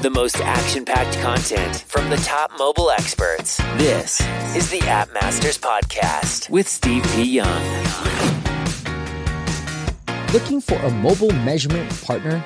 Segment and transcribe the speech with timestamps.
[0.00, 3.58] The most action packed content from the top mobile experts.
[3.76, 4.18] This
[4.56, 7.22] is the App Masters Podcast with Steve P.
[7.24, 7.62] Young.
[10.32, 12.42] Looking for a mobile measurement partner?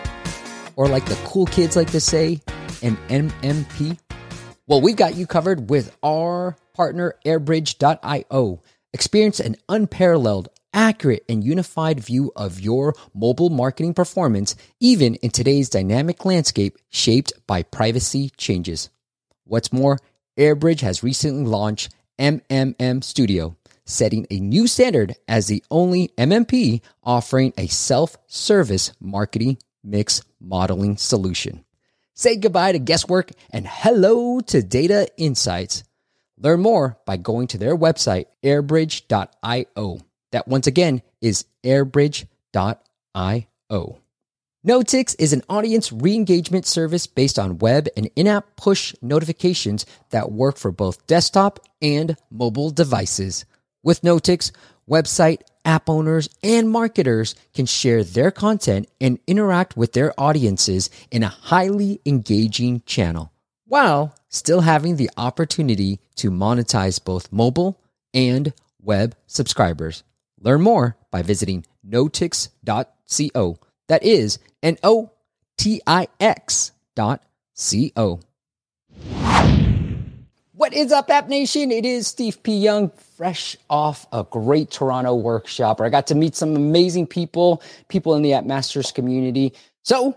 [0.74, 2.40] Or like the cool kids like to say,
[2.82, 4.00] an MMP?
[4.66, 8.62] Well, we've got you covered with our partner, airbridge.io.
[8.92, 15.70] Experience an unparalleled, accurate, and unified view of your mobile marketing performance, even in today's
[15.70, 18.90] dynamic landscape shaped by privacy changes.
[19.44, 19.98] What's more,
[20.36, 27.52] Airbridge has recently launched MMM Studio, setting a new standard as the only MMP offering
[27.56, 31.64] a self service marketing mix modeling solution.
[32.14, 35.84] Say goodbye to guesswork and hello to data insights.
[36.38, 40.00] Learn more by going to their website, airbridge.io.
[40.34, 42.26] That once again is airbridge.io.
[44.66, 49.86] Notix is an audience re engagement service based on web and in app push notifications
[50.10, 53.44] that work for both desktop and mobile devices.
[53.84, 54.50] With Notix,
[54.90, 61.22] website, app owners, and marketers can share their content and interact with their audiences in
[61.22, 63.30] a highly engaging channel
[63.66, 67.80] while still having the opportunity to monetize both mobile
[68.12, 70.02] and web subscribers.
[70.44, 73.58] Learn more by visiting notix.co.
[73.88, 75.10] That is N O
[75.56, 77.22] T I X dot
[77.54, 78.20] C O.
[80.52, 81.72] What is up, App Nation?
[81.72, 82.56] It is Steve P.
[82.58, 87.62] Young, fresh off a great Toronto workshop where I got to meet some amazing people,
[87.88, 89.54] people in the App Masters community.
[89.82, 90.16] So,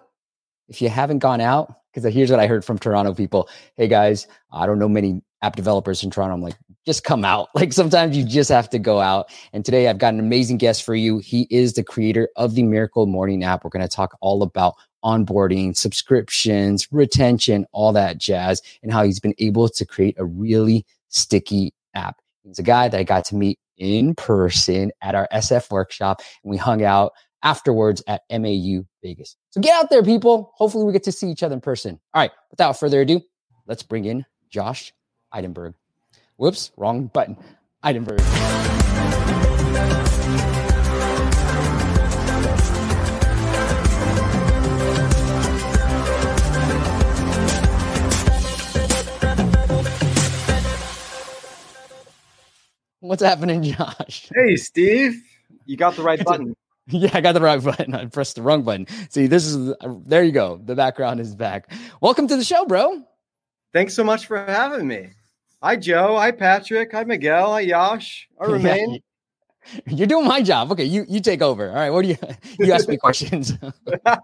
[0.68, 4.28] if you haven't gone out, because here's what I heard from Toronto people Hey guys,
[4.52, 6.36] I don't know many app developers in Toronto.
[6.36, 7.50] I'm like, just come out.
[7.58, 9.30] Like sometimes you just have to go out.
[9.52, 11.18] And today I've got an amazing guest for you.
[11.18, 13.64] He is the creator of the Miracle Morning app.
[13.64, 19.20] We're going to talk all about onboarding, subscriptions, retention, all that jazz, and how he's
[19.20, 22.22] been able to create a really sticky app.
[22.44, 26.52] He's a guy that I got to meet in person at our SF workshop, and
[26.52, 27.12] we hung out
[27.44, 29.36] afterwards at MAU Vegas.
[29.50, 30.54] So get out there, people.
[30.56, 32.00] Hopefully, we get to see each other in person.
[32.14, 33.22] All right, without further ado,
[33.66, 34.94] let's bring in Josh
[35.34, 35.74] Eidenberg.
[36.38, 37.36] Whoops, wrong button.
[37.84, 38.22] Eidenberg.
[53.00, 54.30] What's happening, Josh?
[54.36, 55.22] Hey, Steve.
[55.66, 56.56] You got the right button.
[56.88, 57.96] Yeah, I got the right button.
[57.96, 58.86] I pressed the wrong button.
[59.10, 59.74] See, this is
[60.06, 60.62] there you go.
[60.64, 61.72] The background is back.
[62.00, 63.04] Welcome to the show, bro.
[63.74, 65.10] Thanks so much for having me.
[65.64, 66.18] Hi, Joe.
[66.18, 66.92] Hi, Patrick.
[66.92, 67.52] Hi, Miguel.
[67.52, 68.28] Hi, Yash.
[68.40, 69.02] I remain.
[69.88, 70.72] You're doing my job.
[70.72, 71.70] Okay, you you take over.
[71.70, 71.90] All right.
[71.90, 72.18] What do you
[72.60, 73.54] you ask me questions?
[74.06, 74.20] uh,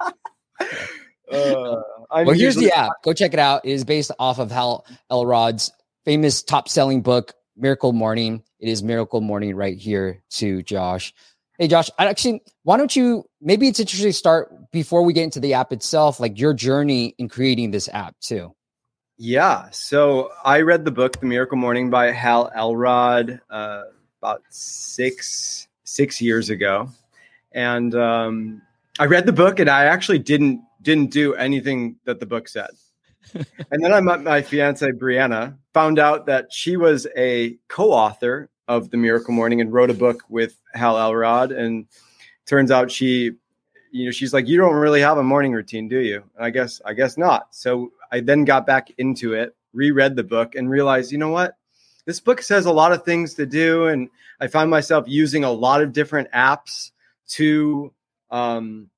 [1.30, 2.92] well, here's the app.
[3.04, 3.66] Go check it out.
[3.66, 5.72] It is based off of Hal Elrod's
[6.06, 8.44] famous top selling book, Miracle Morning.
[8.60, 11.14] It is Miracle Morning right here to Josh.
[11.58, 15.24] Hey, Josh, I actually, why don't you, maybe it's interesting to start before we get
[15.24, 18.56] into the app itself, like your journey in creating this app too.
[19.26, 19.70] Yeah.
[19.72, 23.84] So I read the book, The Miracle Morning by Hal Elrod, uh,
[24.22, 26.90] about six, six years ago.
[27.54, 28.62] And um,
[29.00, 32.72] I read the book and I actually didn't, didn't do anything that the book said.
[33.34, 38.90] and then I met my fiance, Brianna, found out that she was a co-author of
[38.90, 41.54] the Miracle Morning and wrote a book with Hal Elrod.
[41.54, 41.86] And
[42.46, 43.32] turns out she,
[43.94, 46.24] you know, she's like, you don't really have a morning routine, do you?
[46.38, 47.50] I guess, I guess not.
[47.52, 51.56] So I then got back into it, reread the book, and realized, you know what?
[52.06, 54.10] This book says a lot of things to do, and
[54.42, 56.90] I find myself using a lot of different apps
[57.30, 57.94] to
[58.32, 58.90] um,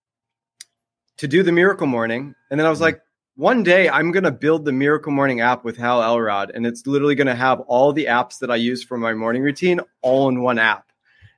[1.17, 2.33] to do the Miracle Morning.
[2.49, 2.83] And then I was mm-hmm.
[2.85, 3.01] like,
[3.35, 6.87] one day I'm going to build the Miracle Morning app with Hal Elrod, and it's
[6.87, 10.29] literally going to have all the apps that I use for my morning routine all
[10.29, 10.85] in one app.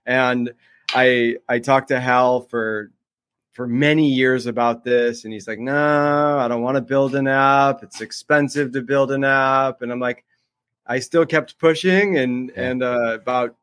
[0.05, 0.53] And
[0.93, 2.91] I I talked to Hal for
[3.57, 7.27] for many years about this, and he's like, "No, I don't want to build an
[7.27, 7.81] app.
[7.81, 10.23] It's expensive to build an app." And I'm like,
[10.85, 12.69] I still kept pushing, and yeah.
[12.69, 13.55] and uh, about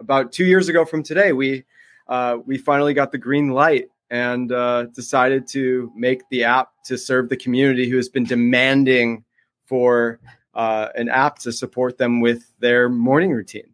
[0.00, 1.64] about two years ago from today, we
[2.08, 6.98] uh, we finally got the green light and uh, decided to make the app to
[6.98, 9.22] serve the community who has been demanding
[9.66, 10.18] for
[10.54, 13.70] uh, an app to support them with their morning routine.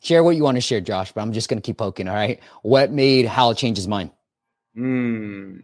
[0.00, 2.08] Share what you want to share, Josh, but I'm just going to keep poking.
[2.08, 2.40] All right.
[2.60, 4.10] What made Hal change his mind?
[4.78, 5.58] Hmm.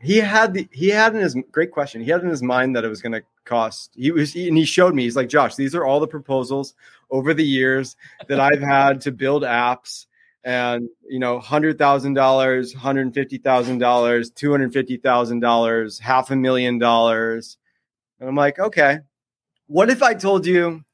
[0.00, 2.00] He had the he had in his great question.
[2.02, 3.90] He had in his mind that it was going to cost.
[3.96, 5.02] He was he, and he showed me.
[5.02, 6.74] He's like, Josh, these are all the proposals
[7.10, 7.96] over the years
[8.28, 10.06] that I've had to build apps
[10.44, 15.98] and you know hundred thousand dollars hundred fifty thousand dollars two hundred fifty thousand dollars
[15.98, 17.58] half a million dollars
[18.20, 19.00] And I'm like, okay,
[19.66, 20.84] what if I told you,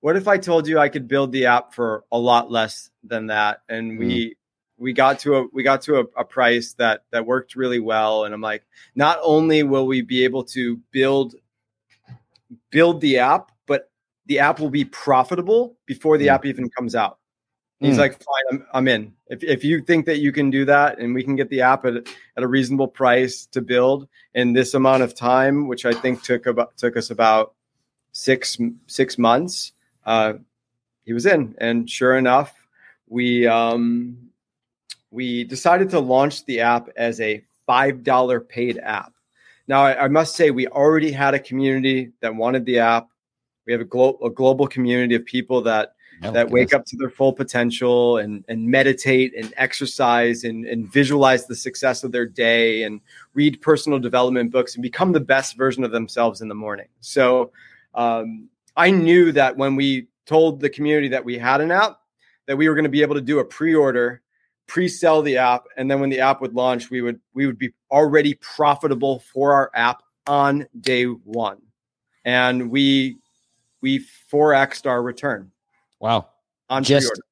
[0.00, 3.26] what if I told you I could build the app for a lot less than
[3.26, 3.60] that?
[3.68, 3.98] And mm.
[3.98, 4.36] we
[4.92, 8.24] got to a, we got to a, a price that, that worked really well.
[8.24, 8.64] And I'm like,
[8.94, 11.34] not only will we be able to build,
[12.70, 13.90] build the app, but
[14.26, 16.34] the app will be profitable before the mm.
[16.34, 17.18] app even comes out.
[17.80, 18.00] He's mm.
[18.00, 19.12] like, fine, I'm, I'm in.
[19.28, 21.84] If, if you think that you can do that and we can get the app
[21.84, 21.94] at,
[22.36, 26.46] at a reasonable price to build in this amount of time, which I think took
[26.46, 27.54] about took us about
[28.12, 29.72] six six months,
[30.06, 30.34] uh,
[31.04, 31.54] he was in.
[31.58, 32.52] And sure enough,
[33.06, 34.27] we um,
[35.10, 39.12] we decided to launch the app as a five dollar paid app.
[39.66, 43.08] Now, I, I, must say, we already had a community that wanted the app.
[43.66, 45.94] We have a, glo- a global community of people that
[46.24, 50.92] Oh, that wake up to their full potential and, and meditate and exercise and, and
[50.92, 53.00] visualize the success of their day and
[53.34, 56.88] read personal development books and become the best version of themselves in the morning.
[57.00, 57.52] So
[57.94, 62.00] um, I knew that when we told the community that we had an app,
[62.46, 64.20] that we were going to be able to do a pre-order,
[64.68, 67.70] pre-sell the app, and then when the app would launch, we would we would be
[67.90, 71.58] already profitable for our app on day one,
[72.24, 73.18] and we
[73.80, 75.50] we 4xed our return
[76.00, 76.28] Wow.
[76.70, 77.22] On just pre-order.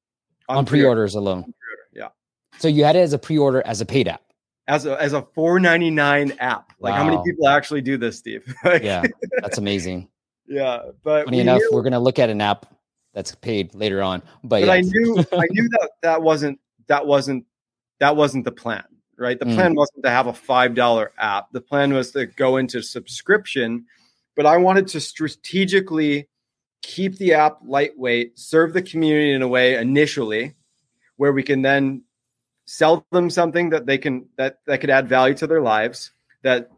[0.49, 1.31] on, on pre-orders pre-order.
[1.31, 1.53] alone.
[1.93, 2.09] Yeah.
[2.57, 4.21] So you had it as a pre-order as a paid app.
[4.67, 6.73] As a as a 499 app.
[6.79, 6.97] Like wow.
[6.97, 8.53] how many people actually do this, Steve?
[8.65, 9.03] yeah.
[9.41, 10.09] That's amazing.
[10.49, 10.79] Yeah.
[11.03, 12.73] But funny enough, knew, we're gonna look at an app
[13.13, 14.21] that's paid later on.
[14.43, 14.71] But, but yeah.
[14.71, 16.57] I knew I knew that that wasn't
[16.87, 17.45] that wasn't
[17.99, 18.83] that wasn't the plan
[19.17, 19.39] right?
[19.39, 19.55] The mm.
[19.55, 21.51] plan wasn't to have a $5 app.
[21.51, 23.85] The plan was to go into subscription,
[24.35, 26.29] but I wanted to strategically
[26.81, 30.55] keep the app lightweight, serve the community in a way initially
[31.17, 32.03] where we can then
[32.65, 36.11] sell them something that they can that that could add value to their lives
[36.43, 36.69] that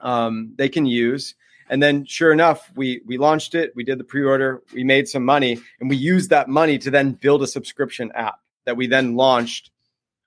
[0.00, 1.34] um, they can use.
[1.70, 3.72] And then, sure enough, we we launched it.
[3.74, 4.62] We did the pre-order.
[4.74, 8.40] We made some money, and we used that money to then build a subscription app
[8.68, 9.70] that we then launched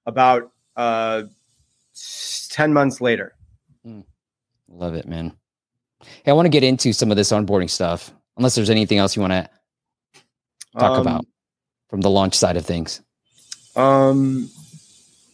[0.08, 1.24] about uh,
[2.50, 3.36] ten months later.
[3.86, 4.04] Mm.
[4.68, 5.34] Love it, man.
[6.24, 9.16] Hey, I want to get into some of this onboarding stuff unless there's anything else
[9.16, 9.50] you want to
[10.80, 11.26] talk um, about
[11.88, 13.00] from the launch side of things.
[13.76, 14.50] Um,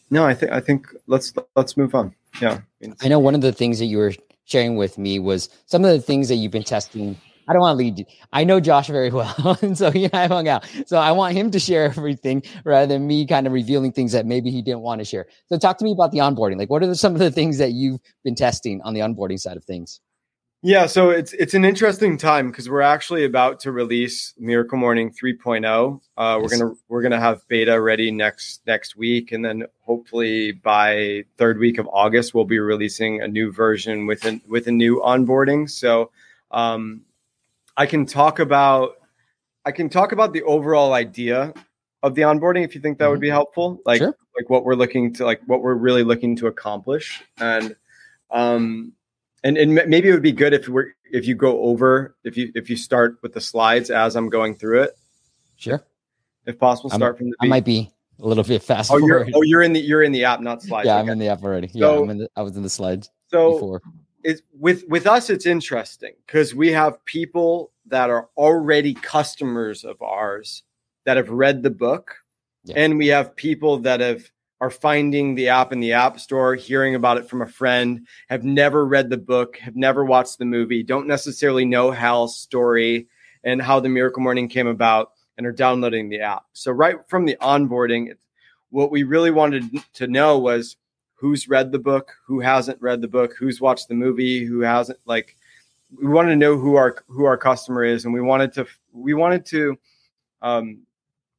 [0.09, 2.13] no, I think I think let's let's move on.
[2.41, 2.59] Yeah,
[3.01, 5.91] I know one of the things that you were sharing with me was some of
[5.91, 7.15] the things that you've been testing.
[7.47, 8.05] I don't want to lead you.
[8.33, 10.65] I know Josh very well, and so he and I hung out.
[10.85, 14.25] So I want him to share everything rather than me kind of revealing things that
[14.25, 15.27] maybe he didn't want to share.
[15.47, 16.57] So talk to me about the onboarding.
[16.57, 19.57] Like, what are some of the things that you've been testing on the onboarding side
[19.57, 20.01] of things?
[20.63, 25.11] Yeah, so it's it's an interesting time because we're actually about to release Miracle Morning
[25.11, 26.01] 3.0.
[26.17, 31.25] Uh, we're gonna we're gonna have beta ready next next week, and then hopefully by
[31.37, 34.99] third week of August we'll be releasing a new version with a, with a new
[35.05, 35.69] onboarding.
[35.69, 36.09] So
[36.49, 37.01] um,
[37.77, 38.95] I can talk about
[39.65, 41.53] I can talk about the overall idea
[42.03, 43.11] of the onboarding if you think that mm-hmm.
[43.11, 44.15] would be helpful, like sure.
[44.37, 47.75] like what we're looking to like what we're really looking to accomplish and.
[48.29, 48.91] Um,
[49.43, 52.51] and and maybe it would be good if we're if you go over if you
[52.55, 54.97] if you start with the slides as I'm going through it.
[55.55, 55.83] Sure.
[56.45, 57.35] If possible, start I'm, from the.
[57.41, 58.91] I might be a little bit fast.
[58.91, 60.87] Oh, you're oh you're in the you're in the app, not slides.
[60.87, 61.01] Yeah, okay.
[61.01, 61.69] I'm in the app already.
[61.73, 63.09] Yeah, so, I'm in the, I was in the slides.
[63.29, 63.81] So before.
[64.23, 70.01] It's, with with us, it's interesting because we have people that are already customers of
[70.01, 70.63] ours
[71.05, 72.15] that have read the book,
[72.63, 72.75] yeah.
[72.77, 74.29] and we have people that have
[74.59, 78.43] are finding the app in the app store, hearing about it from a friend, have
[78.43, 83.07] never read the book, have never watched the movie, don't necessarily know Hal's story
[83.43, 86.45] and how the Miracle Morning came about, and are downloading the app.
[86.53, 88.13] So, right from the onboarding,
[88.69, 90.75] what we really wanted to know was
[91.13, 94.99] who's read the book, who hasn't read the book, who's watched the movie, who hasn't.
[95.05, 95.35] Like,
[95.95, 99.13] we wanted to know who our who our customer is, and we wanted to we
[99.13, 99.77] wanted to
[100.41, 100.81] um,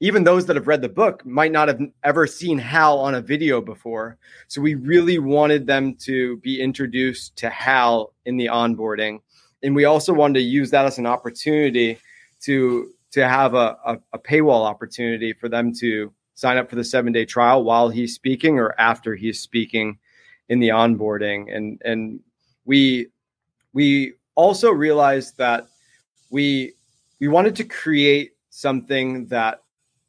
[0.00, 3.20] even those that have read the book might not have ever seen Hal on a
[3.20, 4.16] video before.
[4.46, 9.20] So we really wanted them to be introduced to Hal in the onboarding.
[9.62, 11.98] And we also wanted to use that as an opportunity
[12.42, 16.84] to to have a, a, a paywall opportunity for them to sign up for the
[16.84, 19.98] seven day trial while he's speaking or after he's speaking
[20.48, 21.54] in the onboarding.
[21.54, 22.20] And and
[22.64, 23.08] we
[23.72, 25.66] we also realized that
[26.30, 26.72] we
[27.20, 29.62] we wanted to create something that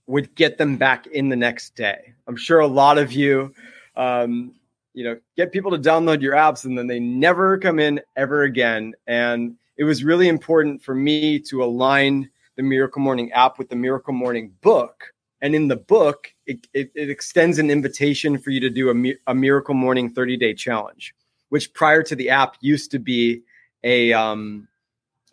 [0.05, 2.13] would get them back in the next day.
[2.27, 3.51] I'm sure a lot of you,
[3.95, 4.53] um,
[4.93, 8.43] you know, get people to download your apps and then they never come in ever
[8.43, 8.93] again.
[9.07, 13.75] And it was really important for me to align the Miracle Morning app with the
[13.75, 15.05] Miracle Morning book.
[15.41, 19.31] And in the book, it, it, it extends an invitation for you to do a,
[19.31, 21.15] a Miracle Morning 30 day challenge,
[21.49, 23.41] which prior to the app used to be
[23.83, 24.67] a um,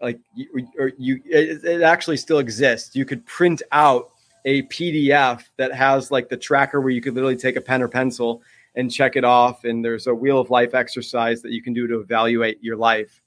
[0.01, 2.95] like you, or you it, it actually still exists.
[2.95, 4.11] You could print out
[4.45, 7.89] a PDF that has like the tracker where you could literally take a pen or
[7.89, 8.43] pencil
[8.77, 9.65] and check it off.
[9.65, 13.21] And there's a wheel of life exercise that you can do to evaluate your life.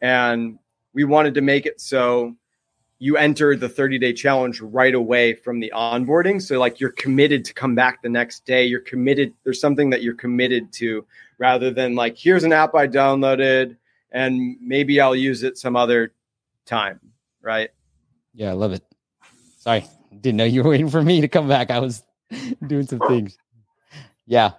[0.00, 0.58] And
[0.92, 2.34] we wanted to make it so
[2.98, 6.40] you enter the 30 day challenge right away from the onboarding.
[6.40, 8.64] So, like, you're committed to come back the next day.
[8.64, 9.32] You're committed.
[9.44, 11.04] There's something that you're committed to
[11.38, 13.76] rather than like, here's an app I downloaded
[14.14, 16.14] and maybe I'll use it some other
[16.64, 17.00] time.
[17.42, 17.70] Right.
[18.32, 18.82] Yeah, I love it.
[19.58, 19.84] Sorry.
[20.20, 21.70] Didn't know you were waiting for me to come back.
[21.70, 22.02] I was
[22.66, 23.36] doing some things.
[24.26, 24.52] Yeah.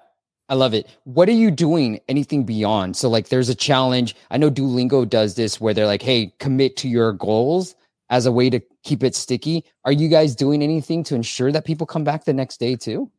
[0.47, 0.87] I love it.
[1.05, 1.99] What are you doing?
[2.07, 2.95] Anything beyond?
[2.97, 4.15] So, like, there's a challenge.
[4.29, 7.75] I know Duolingo does this where they're like, hey, commit to your goals
[8.09, 9.63] as a way to keep it sticky.
[9.85, 13.09] Are you guys doing anything to ensure that people come back the next day too?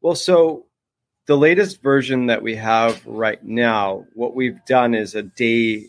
[0.00, 0.66] Well, so
[1.26, 5.86] the latest version that we have right now, what we've done is a day.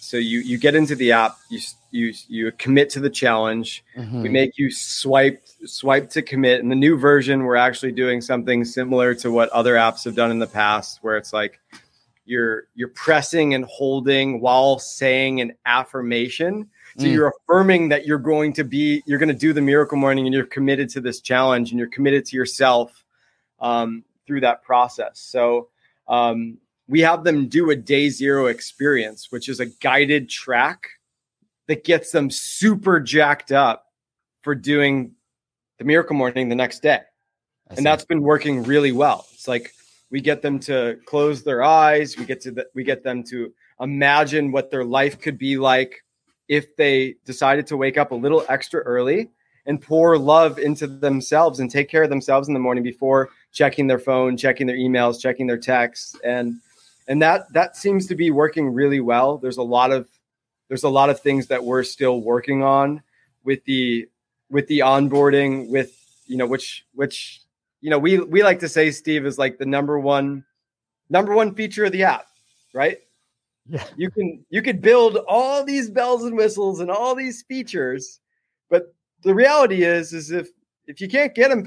[0.00, 3.84] So you you get into the app, you you you commit to the challenge.
[3.96, 4.22] Mm-hmm.
[4.22, 6.60] We make you swipe swipe to commit.
[6.60, 10.30] In the new version, we're actually doing something similar to what other apps have done
[10.30, 11.58] in the past, where it's like
[12.26, 16.68] you're you're pressing and holding while saying an affirmation.
[16.98, 17.12] So mm.
[17.12, 20.34] you're affirming that you're going to be you're going to do the miracle morning and
[20.34, 23.04] you're committed to this challenge and you're committed to yourself
[23.60, 25.18] um, through that process.
[25.20, 25.68] So
[26.08, 30.88] um, we have them do a day zero experience, which is a guided track
[31.66, 33.86] that gets them super jacked up
[34.42, 35.12] for doing
[35.78, 37.00] the miracle morning the next day.
[37.70, 39.26] And that's been working really well.
[39.32, 39.72] It's like
[40.10, 43.52] we get them to close their eyes, we get to the, we get them to
[43.80, 46.04] imagine what their life could be like
[46.48, 49.30] if they decided to wake up a little extra early
[49.66, 53.86] and pour love into themselves and take care of themselves in the morning before checking
[53.86, 56.14] their phone, checking their emails, checking their texts.
[56.22, 56.60] And
[57.08, 59.38] and that that seems to be working really well.
[59.38, 60.06] There's a lot of
[60.68, 63.02] there's a lot of things that we're still working on
[63.44, 64.06] with the
[64.50, 65.96] with the onboarding with
[66.26, 67.40] you know which which
[67.80, 70.44] you know we we like to say steve is like the number one
[71.08, 72.26] number one feature of the app
[72.74, 72.98] right?
[73.68, 73.84] Yeah.
[73.96, 78.20] You can you could build all these bells and whistles and all these features
[78.68, 80.48] but the reality is is if
[80.86, 81.64] if you can't get them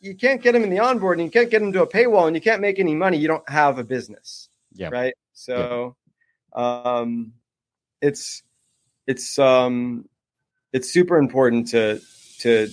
[0.00, 2.34] you, can't get them in the onboarding you can't get them to a paywall and
[2.34, 5.96] you can't make any money you don't have a business yeah right so
[6.56, 6.82] yeah.
[6.82, 7.32] um
[8.00, 8.42] it's
[9.06, 10.08] it's um
[10.72, 12.00] it's super important to
[12.40, 12.68] to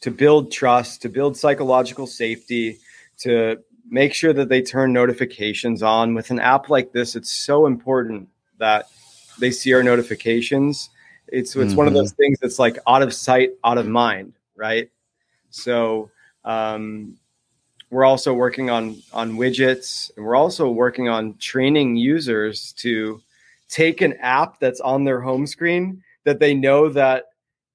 [0.00, 2.78] to build trust, to build psychological safety,
[3.18, 3.58] to
[3.90, 6.14] make sure that they turn notifications on.
[6.14, 8.88] With an app like this, it's so important that
[9.38, 10.90] they see our notifications.
[11.26, 11.76] It's it's mm-hmm.
[11.76, 12.22] one of those mm-hmm.
[12.22, 14.90] things that's like out of sight, out of mind, right?
[15.50, 16.10] So
[16.44, 17.16] um,
[17.90, 23.20] we're also working on on widgets, and we're also working on training users to
[23.68, 27.26] take an app that's on their home screen that they know that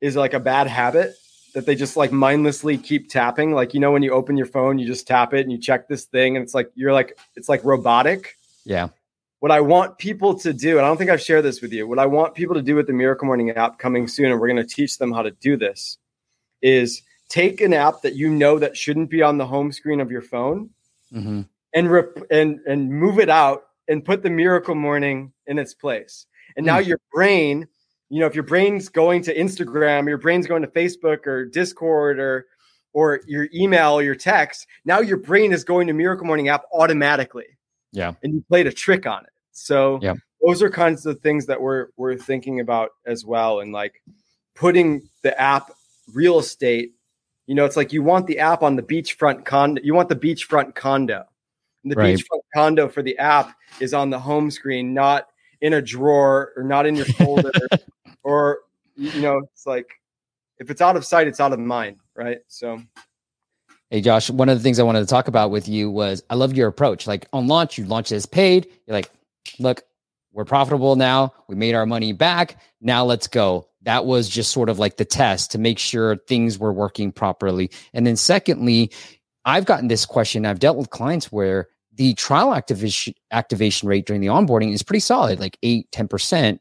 [0.01, 1.15] is like a bad habit
[1.53, 3.53] that they just like mindlessly keep tapping.
[3.53, 5.87] Like, you know, when you open your phone, you just tap it and you check
[5.87, 8.37] this thing, and it's like you're like, it's like robotic.
[8.65, 8.89] Yeah.
[9.39, 11.87] What I want people to do, and I don't think I've shared this with you,
[11.87, 14.47] what I want people to do with the Miracle Morning app coming soon, and we're
[14.47, 15.97] going to teach them how to do this,
[16.61, 17.01] is
[17.33, 20.21] take an app that you know that shouldn't be on the home screen of your
[20.21, 20.69] phone
[21.11, 21.41] mm-hmm.
[21.73, 26.27] and rep- and and move it out and put the Miracle Morning in its place.
[26.55, 26.85] And now mm.
[26.85, 27.67] your brain
[28.09, 32.19] you know if your brain's going to instagram your brain's going to facebook or discord
[32.19, 32.45] or
[32.93, 36.63] or your email or your text now your brain is going to miracle morning app
[36.73, 37.57] automatically
[37.91, 40.13] yeah and you played a trick on it so yeah
[40.45, 44.03] those are kinds of things that we're we're thinking about as well and like
[44.53, 45.71] putting the app
[46.13, 46.93] real estate
[47.47, 50.15] you know it's like you want the app on the beachfront condo you want the
[50.15, 51.23] beachfront condo
[51.83, 52.17] and the right.
[52.17, 55.27] beachfront condo for the app is on the home screen not
[55.61, 57.51] in a drawer or not in your folder
[58.23, 58.59] or
[58.95, 59.87] you know, it's like
[60.59, 62.39] if it's out of sight, it's out of mind, right?
[62.47, 62.81] So
[63.89, 66.35] Hey Josh, one of the things I wanted to talk about with you was I
[66.35, 67.05] loved your approach.
[67.05, 68.67] Like on launch, you launched as paid.
[68.87, 69.09] You're like,
[69.59, 69.83] look,
[70.31, 71.33] we're profitable now.
[71.47, 72.59] We made our money back.
[72.81, 73.67] Now let's go.
[73.83, 77.69] That was just sort of like the test to make sure things were working properly.
[77.93, 78.91] And then secondly,
[79.45, 80.45] I've gotten this question.
[80.45, 85.01] I've dealt with clients where the trial activation activation rate during the onboarding is pretty
[85.01, 86.59] solid, like eight, 10%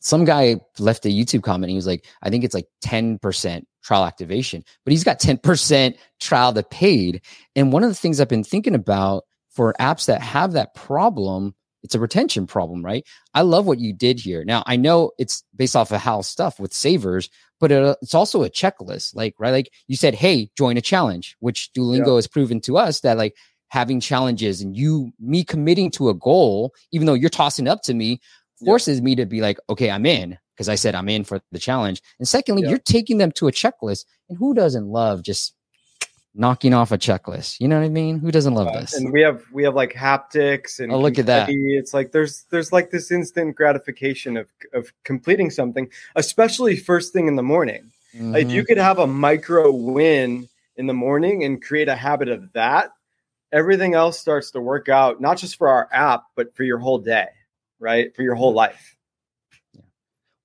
[0.00, 1.70] some guy left a YouTube comment.
[1.70, 6.52] He was like, I think it's like 10% trial activation, but he's got 10% trial
[6.52, 7.22] to paid.
[7.54, 11.54] And one of the things I've been thinking about for apps that have that problem,
[11.82, 13.06] it's a retention problem, right?
[13.34, 14.44] I love what you did here.
[14.44, 18.14] Now, I know it's based off of HAL stuff with savers, but it, uh, it's
[18.14, 19.14] also a checklist.
[19.14, 19.50] Like, right?
[19.50, 22.14] Like you said, hey, join a challenge, which Duolingo yeah.
[22.16, 23.34] has proven to us that like
[23.68, 27.94] having challenges and you, me committing to a goal, even though you're tossing up to
[27.94, 28.20] me,
[28.64, 31.58] forces me to be like, okay, I'm in because I said I'm in for the
[31.58, 32.02] challenge.
[32.18, 32.70] And secondly, Yeah.
[32.70, 34.04] you're taking them to a checklist.
[34.28, 35.54] And who doesn't love just
[36.34, 37.60] knocking off a checklist?
[37.60, 38.18] You know what I mean?
[38.18, 38.94] Who doesn't love Uh, this?
[38.94, 41.48] and we have we have like haptics and Oh, look at that.
[41.50, 47.26] It's like there's there's like this instant gratification of of completing something, especially first thing
[47.28, 47.90] in the morning.
[48.14, 52.28] Like, If you could have a micro win in the morning and create a habit
[52.28, 52.90] of that,
[53.52, 56.98] everything else starts to work out, not just for our app, but for your whole
[56.98, 57.28] day,
[57.78, 58.14] right?
[58.16, 58.96] For your whole life.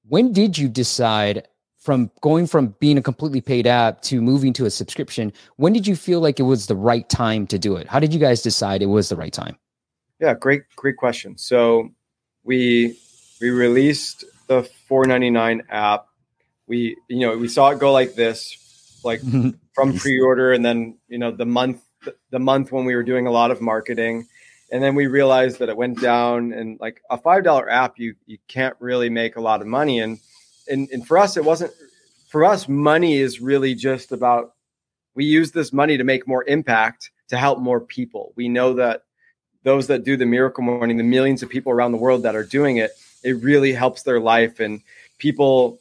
[0.08, 1.48] when did you decide
[1.86, 5.32] from going from being a completely paid app to moving to a subscription?
[5.58, 7.88] When did you feel like it was the right time to do it?
[7.88, 9.56] How did you guys decide it was the right time?
[10.20, 11.38] Yeah, great, great question.
[11.38, 11.92] So
[12.44, 12.98] we
[13.40, 16.08] we released the 499 app.
[16.68, 19.22] We you know we saw it go like this, like
[19.76, 21.84] from pre-order, and then you know the month
[22.32, 24.26] the month when we were doing a lot of marketing,
[24.72, 26.52] and then we realized that it went down.
[26.52, 30.00] And like a five dollar app, you you can't really make a lot of money.
[30.00, 30.18] And
[30.68, 31.72] and and for us, it wasn't.
[32.30, 34.56] For us, money is really just about
[35.16, 38.34] we use this money to make more impact to help more people.
[38.36, 39.04] We know that
[39.64, 42.44] those that do the miracle morning, the millions of people around the world that are
[42.44, 42.92] doing it,
[43.24, 44.60] it really helps their life.
[44.60, 44.82] And
[45.18, 45.80] people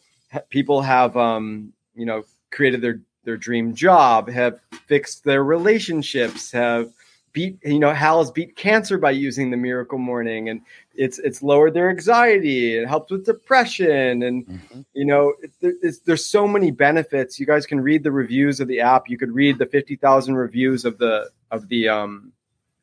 [0.48, 6.92] people have um, you know created their their dream job, have fixed their relationships, have
[7.32, 10.62] beat you know Hal has beat cancer by using the miracle morning, and
[10.96, 14.84] it's it's lowered their anxiety, it helps with depression, and Mhm.
[14.94, 15.50] you know it,
[15.82, 17.38] it's, there's so many benefits.
[17.40, 19.08] You guys can read the reviews of the app.
[19.08, 22.32] You could read the fifty thousand reviews of the of the um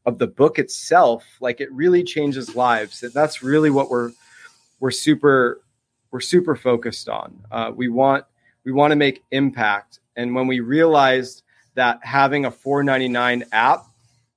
[0.05, 1.23] of the book itself.
[1.39, 3.03] Like it really changes lives.
[3.03, 4.11] And that's really what we're
[4.79, 5.61] we're super
[6.11, 7.39] we're super focused on.
[7.51, 8.25] Uh, we want
[8.65, 9.99] we want to make impact.
[10.15, 11.43] And when we realized
[11.75, 13.85] that having a 499 app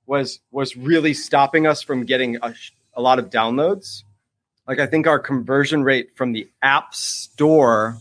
[0.05, 2.53] was was really stopping us from getting a,
[2.95, 4.03] a lot of downloads,
[4.67, 7.97] like I think our conversion rate from the app store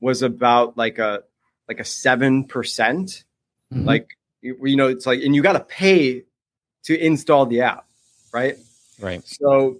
[0.00, 1.22] was about like a
[1.68, 3.24] like a seven percent.
[3.72, 3.86] Mhm.
[3.86, 4.08] Like
[4.42, 6.24] you, you know, it's like, and you got to pay
[6.84, 7.86] to install the app,
[8.32, 8.56] right?
[9.00, 9.26] right.
[9.26, 9.78] So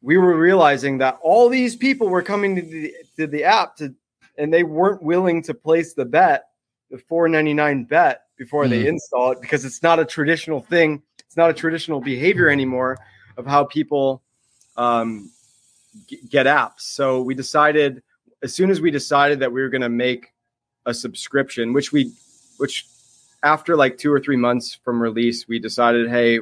[0.00, 3.94] we were realizing that all these people were coming to the, to the app to,
[4.38, 6.46] and they weren't willing to place the bet,
[6.90, 8.88] the 499 bet before they Mm.
[8.88, 11.02] install it because it's not a traditional thing.
[11.26, 12.96] It's not a traditional behavior anymore
[13.40, 14.22] of how people
[14.76, 15.30] um,
[16.06, 16.80] g- get apps.
[16.80, 18.02] So we decided
[18.42, 20.32] as soon as we decided that we were going to make
[20.86, 22.12] a subscription, which we,
[22.58, 22.86] which
[23.42, 26.40] after like two or three months from release, we decided, hey,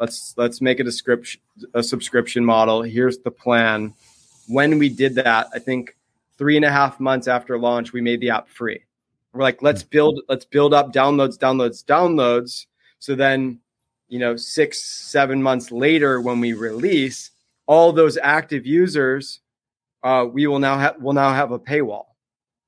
[0.00, 1.40] let's let's make a description
[1.74, 2.82] a subscription model.
[2.82, 3.94] Here's the plan.
[4.48, 5.96] When we did that, I think
[6.36, 8.80] three and a half months after launch, we made the app free.
[9.32, 12.66] We're like, let's build, let's build up downloads, downloads, downloads.
[12.98, 13.60] So then,
[14.08, 17.30] you know, six, seven months later, when we release,
[17.66, 19.40] all those active users,
[20.02, 22.06] uh, we will now have will now have a paywall.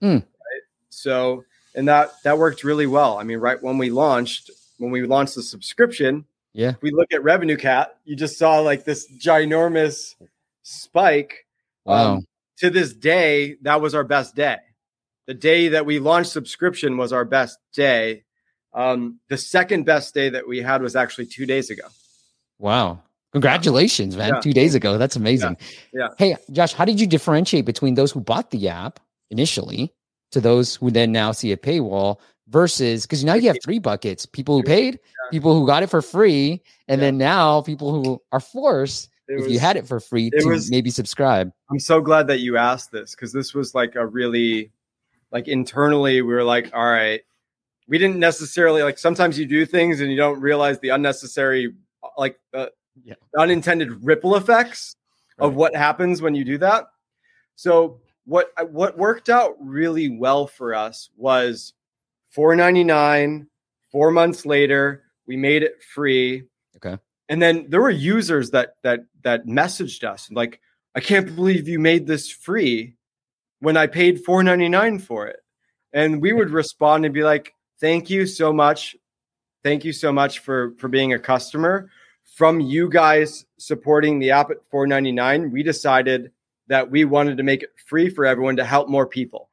[0.01, 0.15] Hmm.
[0.17, 0.63] Right?
[0.89, 1.45] So,
[1.75, 3.19] and that that worked really well.
[3.19, 6.71] I mean, right when we launched, when we launched the subscription, Yeah.
[6.71, 10.15] if we look at RevenueCat, you just saw like this ginormous
[10.63, 11.47] spike.
[11.85, 12.15] Wow.
[12.15, 12.27] Um,
[12.59, 14.57] to this day, that was our best day.
[15.27, 18.25] The day that we launched subscription was our best day.
[18.77, 21.85] Um, the second best day that we had was actually two days ago.
[22.59, 23.01] Wow.
[23.33, 24.35] Congratulations, man.
[24.35, 24.41] Yeah.
[24.41, 24.99] Two days ago.
[24.99, 25.57] That's amazing.
[25.93, 26.09] Yeah.
[26.19, 29.93] Hey, Josh, how did you differentiate between those who bought the app initially
[30.33, 34.25] to those who then now see a paywall versus because now you have three buckets
[34.27, 37.07] people who paid, people who got it for free, and Yeah.
[37.09, 40.49] then now people who are forced, It if you had it for free, it to
[40.49, 41.51] was- maybe subscribe.
[41.71, 44.71] I'm so glad that you asked this because this was like a really,
[45.33, 47.23] like internally, we were like, all right,
[47.89, 51.75] we didn't necessarily like sometimes you do things and you don't realize the unnecessary,
[52.19, 52.67] like uh,
[53.05, 53.15] Yeah.
[53.39, 54.97] unintended ripple effects
[55.39, 56.87] of what happens when you do that.
[57.57, 61.75] So what what worked out really well for us was
[62.31, 63.47] 499
[63.93, 66.43] 4 months later we made it free
[66.77, 66.99] Okay.
[67.29, 70.61] and then there were users that that that messaged us like
[70.95, 72.95] i can't believe you made this free
[73.61, 75.39] when i paid 499 for it
[75.93, 78.97] and we would respond and be like thank you so much.
[79.63, 81.91] Thank you so much for for being a customer.
[82.37, 86.33] From you guys supporting the app at 499 we decided
[86.69, 89.49] that we wanted to make it free for everyone to help more people.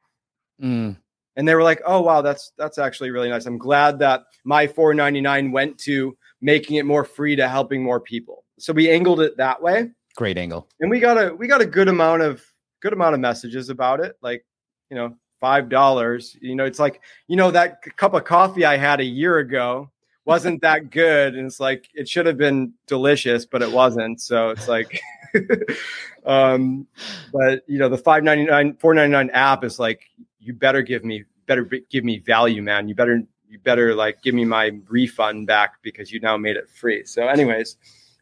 [0.62, 0.96] Mm,
[1.36, 3.46] and they were like oh wow that's that's actually really nice.
[3.46, 8.44] I'm glad that my 499 went to making it more free to helping more people.
[8.58, 9.90] So we angled it that way.
[10.16, 10.68] Great angle.
[10.78, 12.44] and we got a we got a good amount of
[12.80, 14.16] good amount of messages about it.
[14.22, 14.44] Like
[14.90, 18.76] you know five dollars you know it's like you know that cup of coffee i
[18.76, 19.90] had a year ago
[20.24, 24.50] wasn't that good and it's like it should have been delicious but it wasn't so
[24.50, 25.00] it's like
[26.24, 26.86] um,
[27.32, 30.02] but you know, the 599, 499 app is like,
[30.40, 32.88] you better give me, better give me value, man.
[32.88, 36.68] You better, you better like give me my refund back because you now made it
[36.68, 37.04] free.
[37.04, 37.76] So anyways,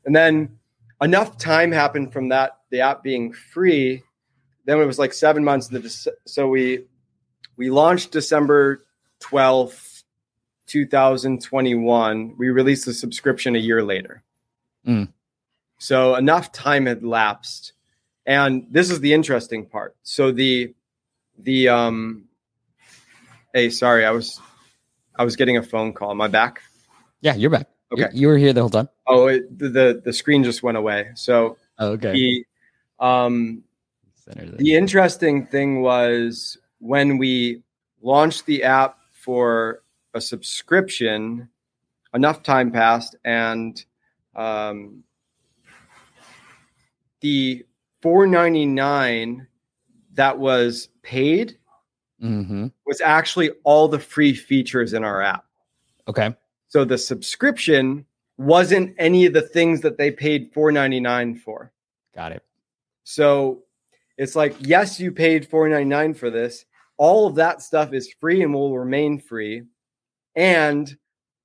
[0.05, 0.59] and then
[1.01, 4.03] enough time happened from that, the app being free.
[4.64, 5.68] Then it was like seven months.
[5.68, 6.85] The, so we,
[7.56, 8.84] we launched December
[9.20, 10.02] 12th,
[10.66, 12.34] 2021.
[12.38, 14.22] We released the subscription a year later.
[14.86, 15.08] Mm.
[15.78, 17.72] So enough time had lapsed.
[18.24, 19.96] And this is the interesting part.
[20.02, 20.74] So the
[21.38, 22.24] the um
[23.52, 24.40] hey, sorry, I was
[25.16, 26.10] I was getting a phone call.
[26.12, 26.62] Am I back?
[27.20, 27.68] Yeah, you're back.
[27.92, 28.08] Okay.
[28.14, 28.88] You, were here the whole time.
[29.06, 31.10] Oh, it, the, the the screen just went away.
[31.14, 32.12] So Oh, okay.
[32.12, 32.46] the
[33.04, 33.64] um
[34.26, 37.62] the interesting thing was when we
[38.03, 41.49] launched the app for a subscription,
[42.12, 43.85] enough time passed and
[44.35, 45.05] um,
[47.21, 47.64] the
[48.03, 49.47] 499
[50.14, 51.57] that was paid
[52.21, 55.45] hmm was actually all the free features in our app.
[56.09, 56.35] Okay.
[56.68, 58.05] So the subscription
[58.38, 61.73] wasn't any of the things that they paid 499 for.
[62.14, 62.45] Got it.
[63.05, 63.62] So
[64.18, 66.64] it's like, yes, you paid 499 for this.
[66.98, 69.62] All of that stuff is free and will remain free.
[70.37, 70.94] And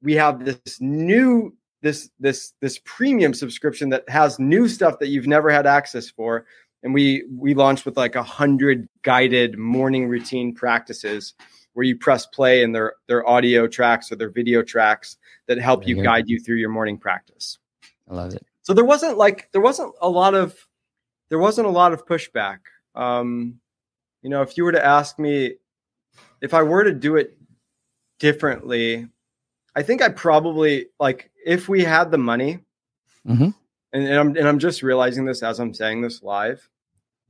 [0.02, 5.28] we have this new this this this premium subscription that has new stuff that you've
[5.28, 6.46] never had access for.
[6.84, 11.34] And we we launched with like a hundred guided morning routine practices
[11.74, 15.82] where you press play and their their audio tracks or their video tracks that help
[15.82, 16.04] Right you here.
[16.04, 17.60] guide you through your morning practice.
[18.10, 18.46] I love it.
[18.62, 20.56] So there wasn't like there wasn't a lot of
[21.30, 22.60] there wasn't a lot of pushback.
[22.96, 23.60] Um,
[24.22, 25.56] you know, if you were to ask me
[26.42, 27.38] if I were to do it
[28.20, 29.08] differently,
[29.76, 32.60] I think I probably like if we had the money,
[33.28, 33.54] Mhm.
[33.94, 36.68] and, and I'm and I'm just realizing this as I'm saying this live,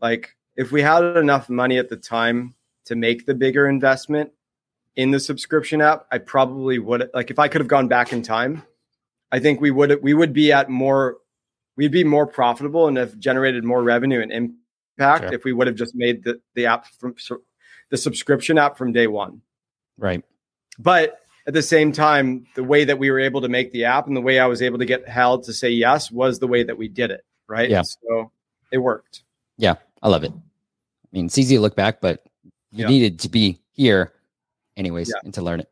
[0.02, 4.32] like if we had enough money at the time to make the bigger investment
[4.95, 8.21] in the subscription app, I probably would like if I could have gone back in
[8.21, 8.63] time,
[9.32, 11.17] I think we would we would be at more
[11.76, 14.58] we'd be more profitable and have generated more revenue and impact
[14.99, 15.33] Sure.
[15.33, 17.15] if we would have just made the the app from
[17.89, 19.41] the subscription app from day one.
[19.97, 20.23] Right.
[20.79, 24.07] But at the same time, the way that we were able to make the app
[24.07, 26.63] and the way I was able to get Hal to say yes was the way
[26.63, 27.23] that we did it.
[27.47, 27.69] Right.
[27.69, 27.83] Yeah.
[27.83, 28.31] So
[28.71, 29.23] it worked.
[29.57, 29.75] Yeah.
[30.03, 30.31] I love it.
[30.33, 32.23] I mean, it's easy to look back, but
[32.71, 32.89] you Yeah.
[32.89, 34.13] needed to be here
[34.75, 35.21] anyways Yeah.
[35.23, 35.69] and to learn it.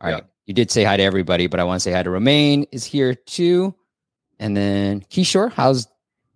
[0.00, 0.18] All right.
[0.18, 0.24] Yeah.
[0.46, 2.84] You did say hi to everybody, but I want to say hi to Romaine is
[2.84, 3.74] here too.
[4.38, 5.86] And then Kishore, how's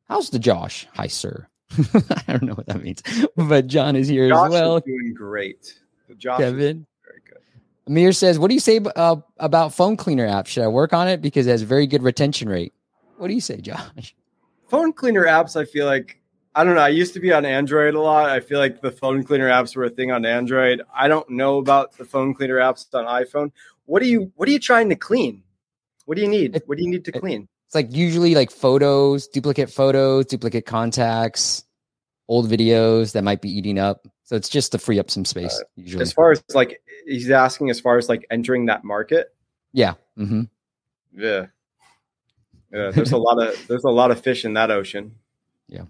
[0.05, 0.87] how's the Josh?
[0.95, 1.49] Hi, sir.
[2.27, 3.03] I don't know what that means,
[3.37, 4.77] but John is here Josh as well.
[4.77, 5.79] is doing great.
[6.19, 6.87] Josh Kevin.
[7.05, 7.39] very good.
[7.87, 10.47] Amir says, "What do you say uh, about phone cleaner app?
[10.47, 12.73] Should I work on it because it has very good retention rate?"
[13.17, 14.15] What do you say, Josh?
[14.69, 16.19] phone cleaner apps i feel like
[16.55, 18.91] i don't know i used to be on android a lot i feel like the
[18.91, 22.57] phone cleaner apps were a thing on android i don't know about the phone cleaner
[22.57, 23.53] apps on iphone
[23.85, 25.43] what are you what are you trying to clean
[26.07, 29.29] what do you need what do you need to clean It's like usually like photos,
[29.29, 31.65] duplicate photos, duplicate contacts,
[32.29, 34.07] old videos that might be eating up.
[34.25, 35.63] So it's just to free up some space.
[35.77, 39.35] usually, as far as like he's asking as far as like entering that market
[39.73, 39.95] yeah.
[40.19, 40.43] Mm-hmm.
[41.15, 41.47] yeah
[42.71, 45.15] yeah there's a lot of there's a lot of fish in that ocean
[45.67, 45.85] Yeah.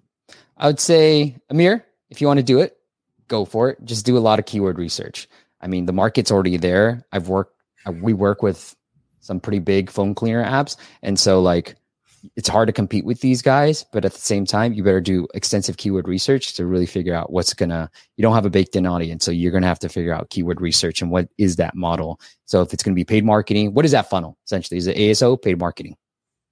[0.57, 2.77] I would say, Amir, if you want to do it,
[3.27, 3.79] go for it.
[3.85, 5.29] Just do a lot of keyword research.
[5.61, 7.05] I mean, the market's already there.
[7.11, 8.77] I've worked, uh, we work with
[9.23, 10.77] some pretty big phone cleaner apps.
[11.03, 11.77] And so, like,
[12.37, 15.27] it's hard to compete with these guys, but at the same time, you better do
[15.35, 18.87] extensive keyword research to really figure out what's gonna, you don't have a baked in
[18.87, 19.25] audience.
[19.25, 22.21] So you're gonna have to figure out keyword research and what is that model.
[22.45, 24.79] So if it's gonna be paid marketing, what is that funnel essentially?
[24.79, 25.97] Is it ASO paid marketing?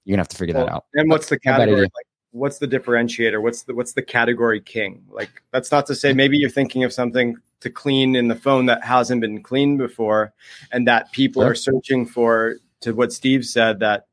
[0.05, 0.87] You're gonna have to figure that out.
[0.95, 5.43] and what's the category like what's the differentiator what's the what's the category king like
[5.51, 8.83] that's not to say maybe you're thinking of something to clean in the phone that
[8.85, 10.33] hasn't been cleaned before
[10.73, 11.51] and that people Sure.
[11.51, 14.07] are searching for to what steve said that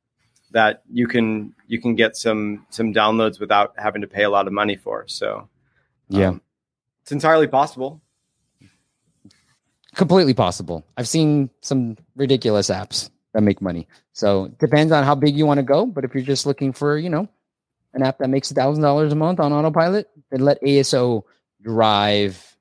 [0.52, 4.48] that you can you can get some some downloads without having to pay a lot
[4.48, 5.48] of money for so
[6.10, 6.30] Yeah.
[6.30, 6.42] um,
[7.04, 8.02] it's entirely possible
[9.96, 10.86] completely possible.
[10.96, 13.88] I've seen some ridiculous apps that make money.
[14.14, 15.88] So it depends on how big you want to go.
[15.88, 17.28] But if you're just looking for, you know,
[17.98, 21.24] an app that makes a thousand dollars a month on autopilot, then let ASO
[21.62, 22.56] drive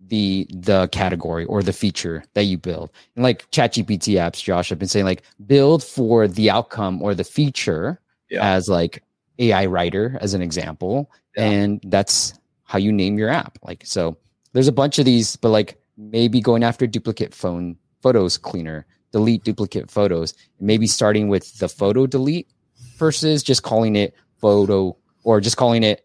[0.00, 2.90] the the category or the feature that you build.
[3.16, 7.24] And like ChatGPT apps, Josh, I've been saying like build for the outcome or the
[7.24, 8.44] feature Yeah.
[8.54, 9.02] as like
[9.38, 11.10] AI writer as an example.
[11.36, 11.44] Yeah.
[11.50, 13.58] And that's how you name your app.
[13.62, 14.16] Like so
[14.52, 19.42] there's a bunch of these, but like maybe going after duplicate phone photos cleaner, delete
[19.44, 22.48] duplicate photos, maybe starting with the photo delete
[22.96, 26.04] versus just calling it photo or just calling it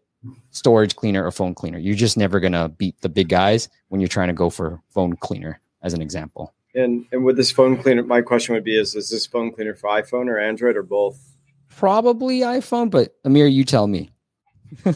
[0.52, 1.78] storage cleaner or phone cleaner.
[1.78, 4.82] You're just never going to beat the big guys when you're trying to go for
[4.90, 6.54] phone cleaner as an example.
[6.76, 9.74] And and with this phone cleaner, my question would be: Is is this phone cleaner
[9.74, 11.20] for iPhone or Android or both?
[11.70, 14.12] Probably iPhone, but Amir, you tell me.
[14.86, 14.94] All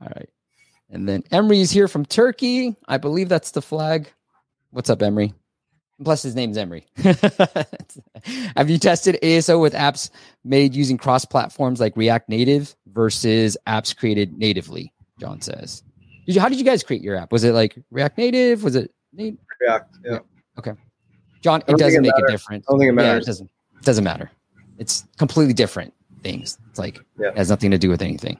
[0.00, 0.28] right.
[0.88, 2.76] And then Emery is here from Turkey.
[2.88, 4.10] I believe that's the flag.
[4.70, 5.34] What's up, Emery?
[6.02, 6.86] Plus, his name's Emery.
[8.56, 10.10] Have you tested ASO with apps
[10.44, 14.92] made using cross platforms like React Native versus apps created natively?
[15.18, 15.82] John says.
[16.26, 17.32] Did you, how did you guys create your app?
[17.32, 18.64] Was it like React Native?
[18.64, 19.98] Was it React?
[20.04, 20.18] Yeah.
[20.58, 20.72] Okay.
[21.42, 22.64] John, it doesn't it make a difference.
[22.68, 23.10] I don't think it matters.
[23.10, 23.50] Yeah, it doesn't.
[23.78, 24.30] It doesn't matter.
[24.78, 26.58] It's completely different things.
[26.70, 27.28] It's like yeah.
[27.28, 28.38] it has nothing to do with anything.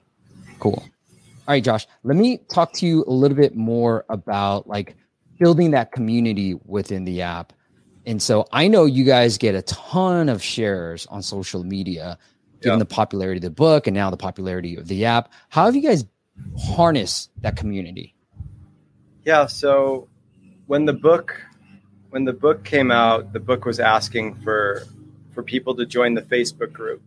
[0.58, 0.82] Cool.
[0.82, 1.86] All right, Josh.
[2.04, 4.96] Let me talk to you a little bit more about like
[5.40, 7.52] building that community within the app.
[8.06, 12.18] And so I know you guys get a ton of shares on social media,
[12.60, 12.80] given yeah.
[12.80, 15.32] the popularity of the book and now the popularity of the app.
[15.48, 16.04] How have you guys
[16.58, 18.14] harnessed that community?
[19.24, 19.46] Yeah.
[19.46, 20.08] So
[20.66, 21.42] when the book
[22.10, 24.84] when the book came out, the book was asking for
[25.32, 27.02] for people to join the Facebook group.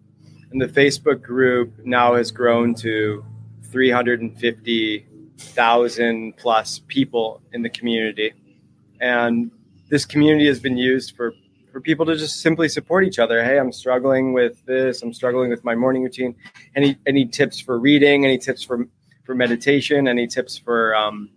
[0.51, 3.23] And the Facebook group now has grown to
[3.63, 5.05] 350
[5.37, 8.33] thousand plus people in the community,
[9.01, 9.51] and
[9.89, 11.33] this community has been used for
[11.71, 13.43] for people to just simply support each other.
[13.43, 15.01] Hey, I'm struggling with this.
[15.01, 16.35] I'm struggling with my morning routine.
[16.75, 18.25] Any any tips for reading?
[18.25, 18.87] Any tips for
[19.23, 20.07] for meditation?
[20.07, 21.29] Any tips for um,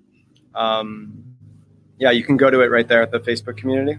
[0.55, 1.25] um,
[1.99, 3.99] yeah, you can go to it right there at the Facebook community.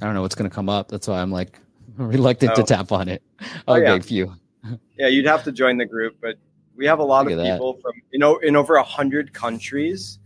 [0.00, 0.88] I don't know what's going to come up.
[0.88, 1.58] That's why I'm like
[1.96, 2.56] reluctant oh.
[2.56, 3.22] to tap on it.
[3.66, 3.98] Oh, okay, yeah.
[4.00, 4.34] few.
[4.98, 6.36] yeah, you'd have to join the group, but
[6.76, 7.82] we have a lot Look of people that.
[7.82, 10.18] from you know in over a hundred countries,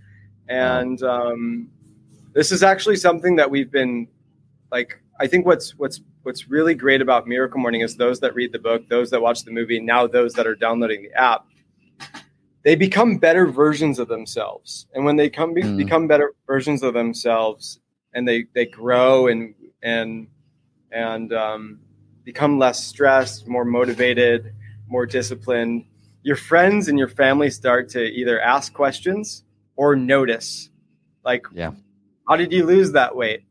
[0.48, 1.68] and um,
[2.32, 4.08] this is actually something that we've been
[4.70, 5.00] like.
[5.20, 8.58] I think what's what's what's really great about Miracle Morning is those that read the
[8.58, 11.46] book, those that watch the movie, now those that are downloading the app.
[12.64, 15.76] They become better versions of themselves, and when they come mm.
[15.76, 17.80] become better versions of themselves,
[18.12, 20.28] and they they grow and and
[20.90, 21.80] and um,
[22.24, 24.54] become less stressed, more motivated,
[24.86, 25.84] more disciplined
[26.28, 29.44] your friends and your family start to either ask questions
[29.76, 30.68] or notice.
[31.24, 31.70] Like yeah.
[32.28, 33.44] how did you lose that weight?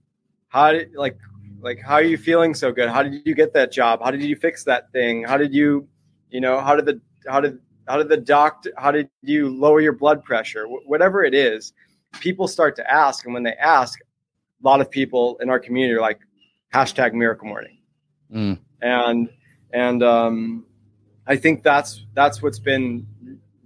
[0.50, 1.18] How did like
[1.60, 2.88] like how are you feeling so good?
[2.88, 4.00] How did you get that job?
[4.04, 5.24] How did you fix that thing?
[5.24, 5.88] How did you
[6.30, 9.82] you know how did the how did how did the doctor how did you lower
[9.82, 10.68] your blood pressure?
[10.68, 11.74] Wh- whatever it is
[12.20, 15.96] people start to ask and when they ask a lot of people in our community
[15.96, 16.20] are like
[16.76, 17.80] hashtag miracle morning.
[18.32, 18.60] Mm.
[18.84, 19.30] and
[19.74, 20.67] and um
[21.28, 23.06] I think that's that's what's been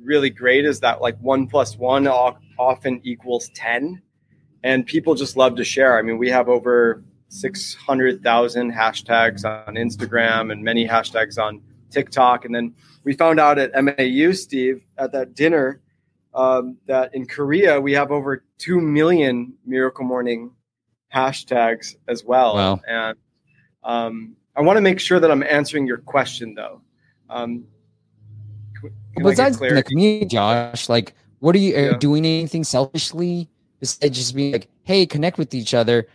[0.03, 4.01] really great is that like one plus one often equals 10
[4.63, 5.97] and people just love to share.
[5.97, 12.45] I mean, we have over 600,000 hashtags on Instagram and many hashtags on TikTok.
[12.45, 15.81] And then we found out at MAU, Steve, at that dinner,
[16.33, 20.51] um, that in Korea we have over 2 million Miracle Morning
[21.13, 22.55] hashtags as well.
[22.55, 22.81] Wow.
[22.87, 23.17] And
[23.83, 26.81] um, I want to make sure that I'm answering your question though.
[27.31, 27.65] Um,
[29.15, 31.97] Besides the community, Josh, like, what are you yeah.
[31.97, 36.07] doing anything selfishly besides just being like, hey, connect with each other?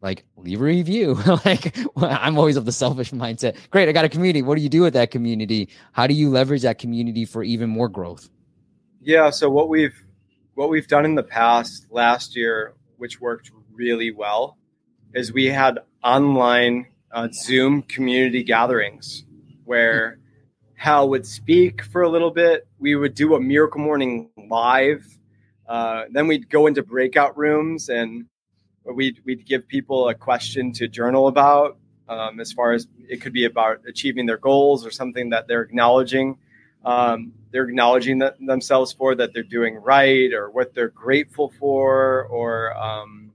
[0.00, 1.14] Like, leave a review.
[1.44, 3.56] like, well, I'm always of the selfish mindset.
[3.70, 4.42] Great, I got a community.
[4.42, 5.68] What do you do with that community?
[5.92, 8.28] How do you leverage that community for even more growth?
[9.00, 9.30] Yeah.
[9.30, 9.94] So what we've
[10.54, 14.58] what we've done in the past last year, which worked really well,
[15.14, 19.24] is we had online uh, Zoom community gatherings
[19.64, 20.18] where
[20.82, 22.66] Hal would speak for a little bit.
[22.80, 25.06] We would do a Miracle Morning live.
[25.68, 28.26] Uh, then we'd go into breakout rooms and
[28.84, 31.78] we'd, we'd give people a question to journal about.
[32.08, 35.62] Um, as far as it could be about achieving their goals or something that they're
[35.62, 36.36] acknowledging.
[36.84, 42.76] Um, they're acknowledging themselves for that they're doing right or what they're grateful for or
[42.76, 43.30] um,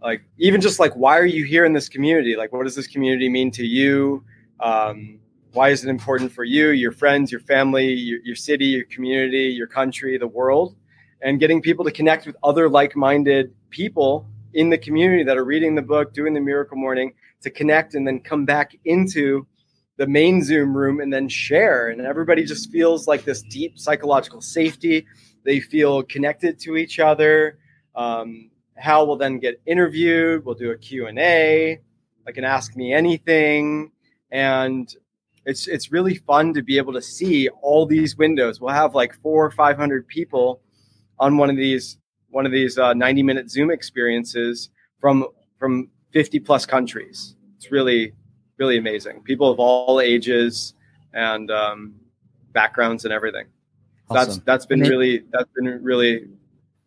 [0.00, 2.86] like even just like why are you here in this community like what does this
[2.86, 4.22] community mean to you
[4.60, 5.18] um,
[5.56, 9.44] why is it important for you, your friends, your family, your, your city, your community,
[9.44, 10.76] your country, the world,
[11.22, 15.74] and getting people to connect with other like-minded people in the community that are reading
[15.74, 19.46] the book, doing the miracle morning, to connect and then come back into
[19.96, 21.88] the main Zoom room and then share.
[21.88, 25.06] And everybody just feels like this deep psychological safety.
[25.46, 27.58] They feel connected to each other.
[27.94, 30.44] Um, Hal will then get interviewed.
[30.44, 31.80] We'll do a Q&A,
[32.26, 33.92] like an ask me anything.
[34.30, 34.94] And
[35.46, 38.60] it's it's really fun to be able to see all these windows.
[38.60, 40.60] We'll have like four or five hundred people
[41.18, 41.98] on one of these
[42.30, 44.68] one of these uh, 90 minute Zoom experiences
[45.00, 45.26] from
[45.58, 47.36] from 50 plus countries.
[47.56, 48.12] It's really
[48.58, 49.22] really amazing.
[49.22, 50.74] People of all ages,
[51.14, 51.94] and um,
[52.52, 53.46] backgrounds and everything.
[54.10, 54.26] Awesome.
[54.26, 56.26] That's that's been really that's been really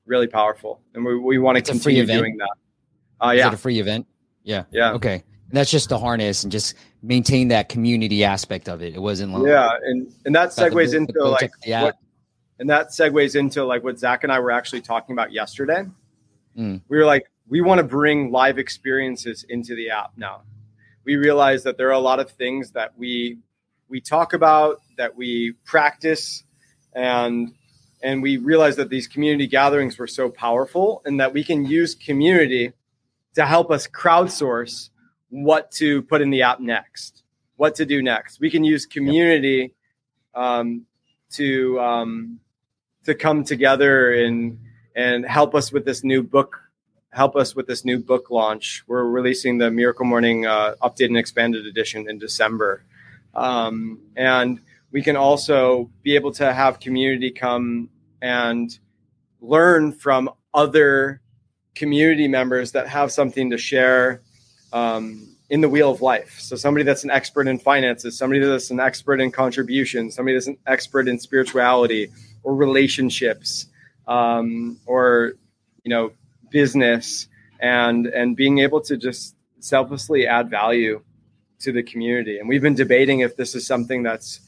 [0.05, 3.25] really powerful, and we, we want to It's continue doing that.
[3.25, 4.05] Uh, Is yeah, it a free event?
[4.43, 4.63] Yeah.
[4.71, 5.23] yeah, Okay.
[5.49, 8.93] And that's just the harness and just maintain that community aspect of it.
[8.93, 11.95] It wasn't like yeah, and and that the segues into like yeah, what,
[12.59, 15.85] and that segues into like what Zach and I were actually talking about yesterday.
[16.57, 16.81] Mm.
[16.87, 20.41] We were like, we want to bring live experiences into the app now.
[21.03, 23.39] We realize that there are a lot of things that we
[23.87, 26.43] we talk about that we practice
[26.93, 27.53] and
[28.03, 31.95] and we realize that these community gatherings were so powerful and that we can use
[31.95, 32.71] community
[33.33, 34.89] to help us crowdsource
[35.29, 37.23] what to put in the app next
[37.59, 38.39] what to do next.
[38.39, 39.73] We can use community
[40.33, 40.85] um,
[41.31, 42.39] to um,
[43.03, 44.57] to come together and
[44.95, 46.57] and help us with this new book
[47.11, 48.83] help us with this new book launch.
[48.87, 52.85] We're releasing the miracle morning uh, updated and expanded edition in december.
[53.33, 54.61] Um, and
[54.91, 57.89] we can also be able to have community come
[58.21, 58.77] and
[59.41, 61.21] learn from other
[61.73, 64.21] community members that have something to share
[64.73, 66.39] um, in the wheel of life.
[66.39, 70.47] So somebody that's an expert in finances, somebody that's an expert in contribution, somebody that's
[70.47, 72.09] an expert in spirituality
[72.43, 73.67] or relationships,
[74.07, 75.33] um, or
[75.83, 76.11] you know
[76.51, 77.27] business,
[77.59, 81.01] and and being able to just selflessly add value
[81.59, 82.39] to the community.
[82.39, 84.41] And we've been debating if this is something that's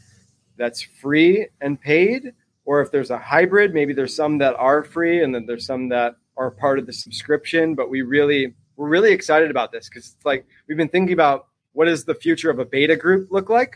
[0.57, 2.33] that's free and paid,
[2.65, 3.73] or if there's a hybrid.
[3.73, 6.93] Maybe there's some that are free, and then there's some that are part of the
[6.93, 7.73] subscription.
[7.75, 11.49] But we really we're really excited about this because it's like we've been thinking about
[11.73, 13.75] what does the future of a beta group look like,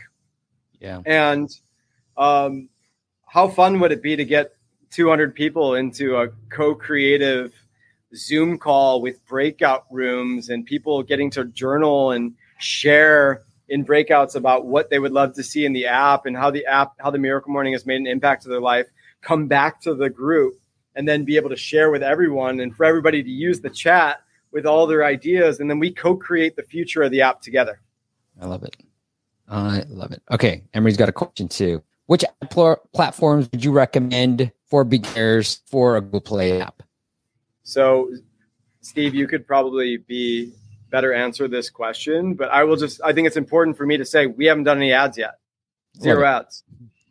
[0.80, 1.00] yeah.
[1.06, 1.48] and
[2.16, 2.68] um,
[3.24, 4.56] how fun would it be to get
[4.90, 7.54] 200 people into a co-creative
[8.16, 14.66] Zoom call with breakout rooms and people getting to journal and share in breakouts about
[14.66, 17.18] what they would love to see in the app and how the app, how the
[17.18, 18.88] Miracle Morning has made an impact to their life.
[19.22, 20.54] Come back to the group
[20.96, 24.22] and then be able to share with everyone and for everybody to use the chat
[24.56, 25.60] with all their ideas.
[25.60, 27.78] And then we co-create the future of the app together.
[28.40, 28.74] I love it.
[29.46, 30.22] I love it.
[30.30, 30.64] Okay.
[30.72, 31.82] Emery's got a question too.
[32.06, 36.82] Which pl- platforms would you recommend for beginners for a Google Play app?
[37.64, 38.10] So,
[38.80, 40.54] Steve, you could probably be
[40.88, 44.06] better answer this question, but I will just, I think it's important for me to
[44.06, 45.34] say we haven't done any ads yet.
[46.00, 46.64] Zero ads.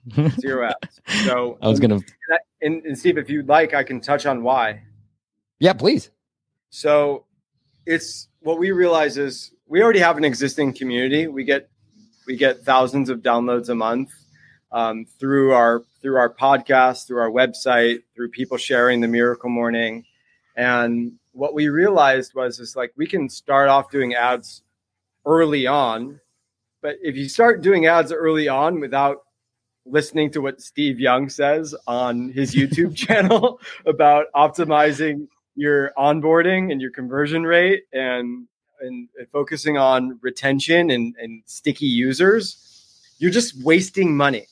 [0.40, 1.00] Zero ads.
[1.26, 2.06] So, I was going to,
[2.64, 4.82] and, and Steve, if you'd like, I can touch on why.
[5.60, 6.10] yeah, please.
[6.72, 7.26] So,
[7.86, 11.28] it's what we realize is we already have an existing community.
[11.28, 11.70] We get
[12.28, 14.12] we get thousands of downloads a month
[14.72, 20.06] um, through our through our podcast, through our website, through people sharing the Miracle Morning.
[20.56, 24.64] And what we realized was is like we can start off doing ads
[25.26, 26.20] early on,
[26.82, 29.24] but if you start doing ads early on without
[29.86, 36.82] listening to what Steve Young says on his YouTube channel about optimizing your onboarding and
[36.82, 38.48] your conversion rate and
[38.82, 42.58] and, and focusing on retention and, and sticky users,
[43.20, 44.48] you're just wasting money.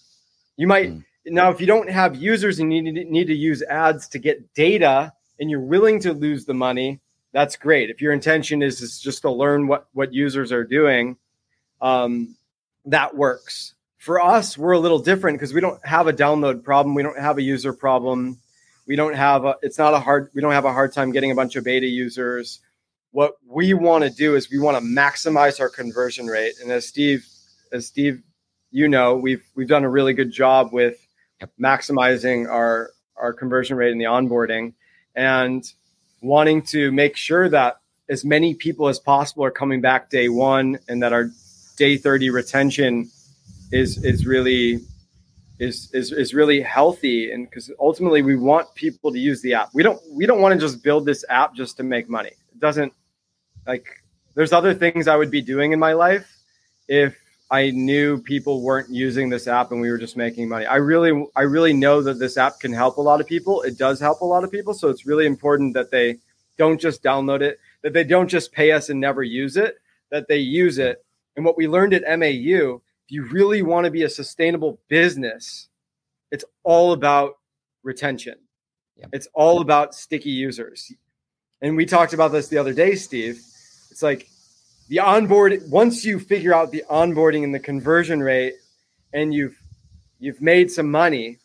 [0.56, 1.04] You might Mm.
[1.26, 4.20] now if you don't have users and you need, to- need to use ads to
[4.20, 7.00] get data and you're willing to lose the money,
[7.34, 7.90] that's great.
[7.90, 11.18] If your intention is, is just to learn what what users are doing,
[11.82, 12.36] um,
[12.86, 13.74] that works.
[13.98, 16.94] For us, we're a little different because we don't have a download problem.
[16.96, 18.40] We don't have a user problem.
[18.88, 19.56] We don't have a.
[19.62, 20.30] It's not a hard.
[20.34, 22.60] We don't have a hard time getting a bunch of beta users.
[23.12, 26.56] What we want to do is we want to maximize our conversion rate.
[26.62, 27.26] And as Steve,
[27.72, 28.22] as Steve,
[28.72, 30.98] you know, we've we've done a really good job with
[31.60, 34.74] maximizing our our conversion rate in the onboarding
[35.16, 35.72] and
[36.22, 40.80] wanting to make sure that as many people as possible are coming back day one
[40.88, 41.30] and that our
[41.78, 43.10] day 30 retention
[43.72, 44.80] is is really
[45.60, 47.32] is is, is really healthy.
[47.32, 49.70] And because ultimately we want people to use the app.
[49.74, 52.30] We don't we don't want to just build this app just to make money.
[52.30, 52.94] It doesn't
[53.68, 53.86] like
[54.36, 56.40] there's other things i would be doing in my life
[56.88, 57.16] if
[57.52, 60.66] i knew people weren't using this app and we were just making money.
[60.66, 63.62] I really i really know that this app can help a lot of people.
[63.62, 64.74] It does help a lot of people.
[64.74, 66.18] So it's really important that they
[66.58, 69.78] don't just download it that they don't just pay us and never use it
[70.10, 71.04] that they use it.
[71.36, 75.68] And what we learned at mau if you really want to be a sustainable business,
[76.32, 77.38] it's all about
[77.84, 78.36] retention.
[78.98, 79.10] Yep.
[79.14, 80.92] It's all about sticky users.
[81.62, 83.42] And we talked about this the other day, Steve.
[83.92, 84.28] It's like
[84.90, 88.56] the onboard once you figure out the onboarding and the conversion rate
[89.14, 89.58] and you've
[90.20, 91.38] you've made some money,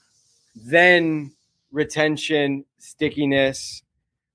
[0.55, 1.33] then
[1.73, 3.83] retention, stickiness,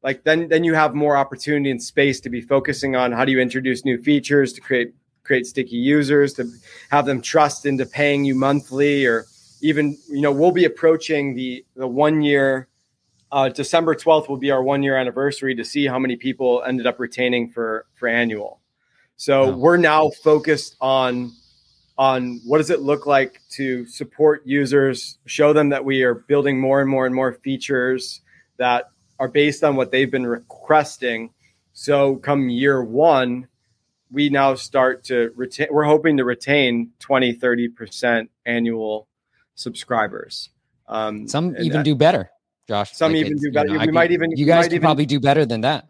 [0.04, 3.32] like then then you have more opportunity and space to be focusing on how do
[3.32, 4.94] you introduce new features to create
[5.24, 6.50] create sticky users to
[6.90, 9.26] have them trust into paying you monthly or
[9.62, 12.68] even you know we'll be approaching the the one year
[13.34, 16.86] uh, December 12th will be our one year anniversary to see how many people ended
[16.86, 18.62] up retaining for for annual.
[19.16, 19.58] So wow.
[19.58, 21.32] we're now focused on
[21.98, 26.60] on what does it look like to support users, show them that we are building
[26.60, 28.22] more and more and more features
[28.58, 31.32] that are based on what they've been requesting.
[31.74, 33.48] So come year 1,
[34.14, 39.08] we now start to retain we're hoping to retain 20 30% annual
[39.56, 40.50] subscribers.
[40.88, 42.30] Um, some even that, do better,
[42.68, 42.94] Josh.
[42.94, 43.70] Some like even do better.
[43.70, 45.88] You know, we might even you guys could even, probably do better than that.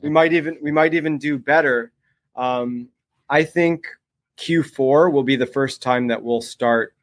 [0.00, 1.92] We might even we might even do better.
[2.34, 2.88] Um,
[3.30, 3.86] I think
[4.38, 6.94] Q4 will be the first time that we'll start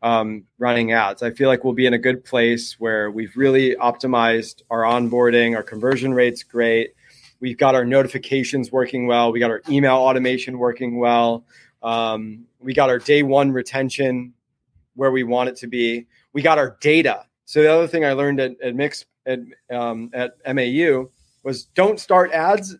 [0.00, 1.22] um, running ads.
[1.22, 5.56] I feel like we'll be in a good place where we've really optimized our onboarding,
[5.56, 6.94] our conversion rate's great.
[7.40, 9.32] We've got our notifications working well.
[9.32, 11.44] We got our email automation working well.
[11.82, 14.34] Um, we got our day one retention
[14.94, 16.06] where we want it to be.
[16.32, 17.26] We got our data.
[17.44, 19.38] So the other thing I learned at, at Mix at,
[19.70, 21.10] um, at MAU
[21.44, 22.76] was don't start ads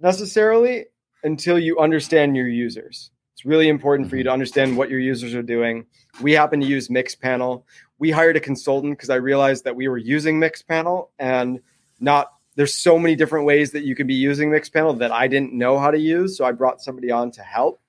[0.00, 0.86] necessarily
[1.22, 3.10] until you understand your users.
[3.34, 4.34] It's really important for you to mm-hmm.
[4.34, 5.86] understand what your users are doing.
[6.20, 7.62] We happen to use Mixpanel.
[7.98, 11.60] We hired a consultant because I realized that we were using Mixpanel and
[12.00, 15.54] not there's so many different ways that you can be using Mixpanel that I didn't
[15.54, 16.36] know how to use.
[16.36, 17.80] So I brought somebody on to help.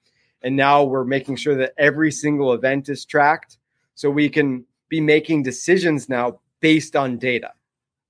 [0.43, 3.57] And now we're making sure that every single event is tracked
[3.95, 7.51] so we can be making decisions now based on data.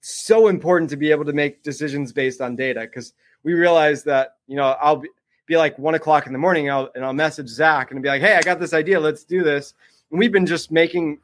[0.02, 4.36] So important to be able to make decisions based on data because we realize that,
[4.46, 5.10] you know, I'll be,
[5.48, 8.10] be like one o'clock in the morning and I'll, and I'll message Zach and be
[8.10, 9.00] like, hey, I got this idea.
[9.00, 9.74] Let's do this.
[10.12, 11.22] And we've been just making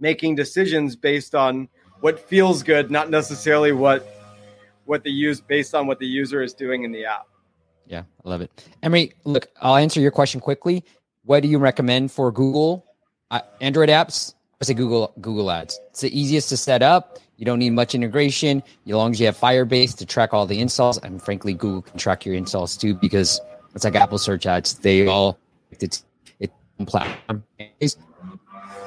[0.00, 1.68] making decisions based on
[2.00, 4.13] what feels good, not necessarily what
[4.84, 7.26] what the use based on what the user is doing in the app.
[7.86, 8.50] Yeah, I love it.
[8.82, 10.84] Emery, look, I'll answer your question quickly.
[11.24, 12.86] What do you recommend for Google
[13.30, 15.80] uh, Android apps, I say Google Google Ads.
[15.90, 17.18] It's the easiest to set up.
[17.36, 18.62] You don't need much integration.
[18.86, 21.98] As long as you have Firebase to track all the installs, and frankly, Google can
[21.98, 23.40] track your installs too because
[23.74, 24.74] it's like Apple search ads.
[24.74, 25.38] They all
[25.72, 26.04] it's
[26.38, 26.52] it's
[26.86, 27.42] platform.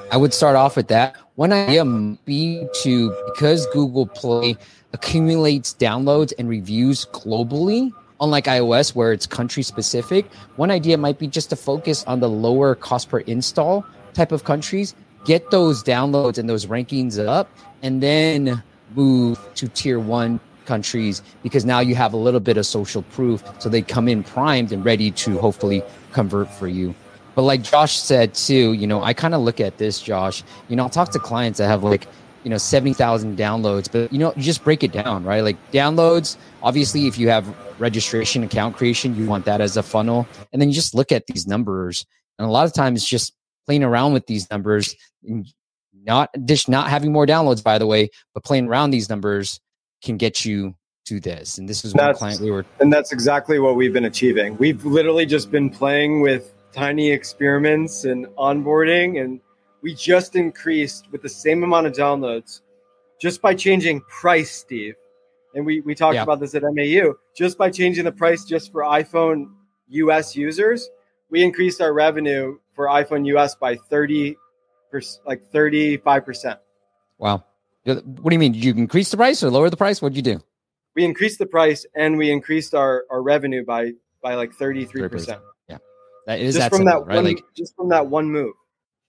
[0.10, 1.18] I would start off with that.
[1.36, 1.84] One idea
[2.24, 4.56] be to because Google Play
[4.94, 10.26] accumulates downloads and reviews globally, unlike iOS where it's country specific.
[10.56, 14.44] One idea might be just to focus on the lower cost per install type of
[14.44, 17.50] countries, get those downloads and those rankings up,
[17.84, 18.64] and then
[18.96, 23.44] move to tier one countries because now you have a little bit of social proof.
[23.60, 26.94] So they come in primed and ready to hopefully convert for you.
[27.36, 30.44] But like Josh said too, you know, I kind of look at this, Josh.
[30.70, 32.08] You know, I'll talk to clients that have like,
[32.48, 35.42] you know, 70,000 downloads, but you know, you just break it down, right?
[35.42, 37.46] Like downloads, obviously, if you have
[37.78, 40.26] registration, account creation, you want that as a funnel.
[40.54, 42.06] And then you just look at these numbers.
[42.40, 43.34] And a lot of times, just
[43.66, 44.96] playing around with these numbers,
[46.06, 49.60] not just not having more downloads, by the way, but playing around these numbers
[50.02, 50.74] can get you
[51.08, 51.58] to this.
[51.58, 54.56] And this is one client we were, and that's exactly what we've been achieving.
[54.56, 59.42] We've literally just been playing with tiny experiments and onboarding, and
[59.82, 62.62] we just increased with the same amount of downloads
[63.20, 64.96] just by changing price, Steve.
[65.56, 66.24] And we we talked yeah.
[66.24, 67.14] about this at MAU.
[67.36, 69.48] Just by changing the price just for iPhone
[69.90, 70.90] US users,
[71.30, 74.36] we increased our revenue for iPhone US by 30
[75.26, 76.58] like 35%.
[77.18, 77.44] Wow.
[77.84, 78.54] What do you mean?
[78.54, 80.02] Did you increase the price or lower the price?
[80.02, 80.44] What did you do?
[80.96, 84.90] We increased the price and we increased our, our revenue by by like 33%.
[84.92, 85.40] 30%.
[85.70, 85.78] Yeah.
[86.26, 87.16] That is just that from simple, that right?
[87.16, 88.54] One, like just from that one move.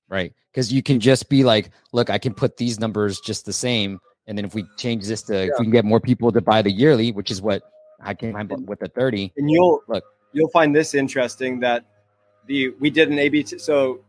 [0.08, 0.32] Right.
[0.50, 4.00] Because you can just be like, look, I can put these numbers just the same.
[4.26, 5.52] And then if we change this to yeah.
[5.52, 7.62] if we can get more people to buy the yearly, which is what
[8.00, 8.32] I can
[8.66, 9.32] with the 30.
[9.36, 11.84] And you'll look, you'll find this interesting that
[12.46, 13.44] the we did an A/B.
[13.44, 14.00] T- so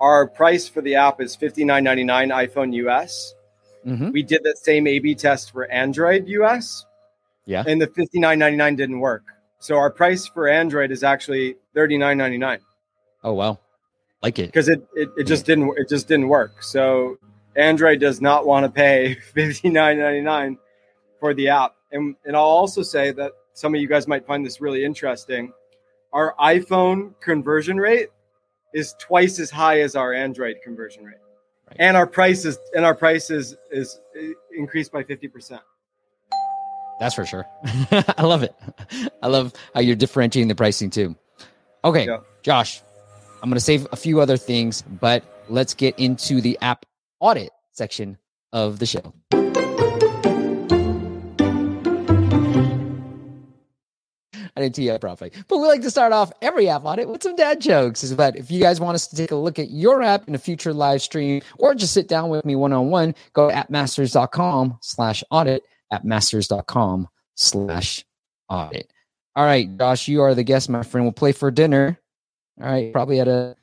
[0.00, 3.34] our price for the app is fifty nine ninety nine iPhone US.
[3.86, 4.10] Mm-hmm.
[4.10, 6.86] We did that same A/B test for Android US.
[7.46, 9.24] Yeah, and the fifty nine ninety nine didn't work.
[9.58, 12.60] So our price for Android is actually thirty nine ninety nine.
[13.22, 13.58] Oh wow,
[14.22, 16.62] like it because it, it it just didn't it just didn't work.
[16.62, 17.18] So
[17.56, 20.58] Android does not want to pay fifty nine ninety nine
[21.18, 21.74] for the app.
[21.92, 25.52] And and I'll also say that some of you guys might find this really interesting
[26.12, 28.08] our iPhone conversion rate
[28.74, 31.16] is twice as high as our Android conversion rate.
[31.68, 31.76] Right.
[31.78, 34.00] And our price is and our price is, is
[34.56, 35.60] increased by 50%.
[36.98, 37.46] That's for sure.
[37.64, 38.54] I love it.
[39.22, 41.16] I love how you're differentiating the pricing too.
[41.84, 42.18] Okay, yeah.
[42.42, 42.82] Josh,
[43.42, 46.84] I'm going to save a few other things, but let's get into the app
[47.20, 48.18] audit section
[48.52, 49.14] of the show.
[54.56, 55.32] I didn't tee up properly.
[55.48, 58.04] But we like to start off every app audit with some dad jokes.
[58.12, 60.38] But if you guys want us to take a look at your app in a
[60.38, 64.78] future live stream or just sit down with me one on one, go to appmasters.com
[64.82, 65.62] slash audit,
[65.92, 68.04] appmasters.com slash
[68.50, 68.92] audit.
[69.34, 71.06] All right, Josh, you are the guest, my friend.
[71.06, 71.98] We'll play for dinner.
[72.60, 73.56] All right, probably at a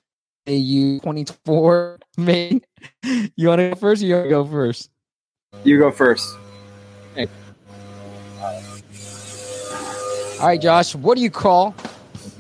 [0.48, 2.62] AU 24 May.
[3.36, 4.90] You want to go first or you want to go first?
[5.64, 6.28] You go first.
[10.40, 11.76] All right, Josh, what do you call?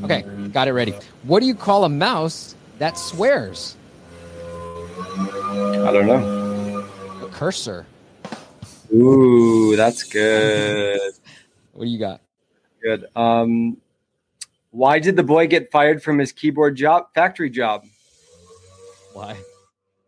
[0.03, 0.93] Okay, got it ready.
[1.23, 3.75] What do you call a mouse that swears?
[5.17, 6.87] I don't know.
[7.23, 7.87] A cursor.
[8.93, 10.99] Ooh, that's good.
[11.73, 12.21] What do you got?
[12.81, 13.05] Good.
[13.15, 13.77] Um,
[14.77, 17.83] why did the boy get fired from his keyboard job, factory job?
[19.13, 19.35] Why?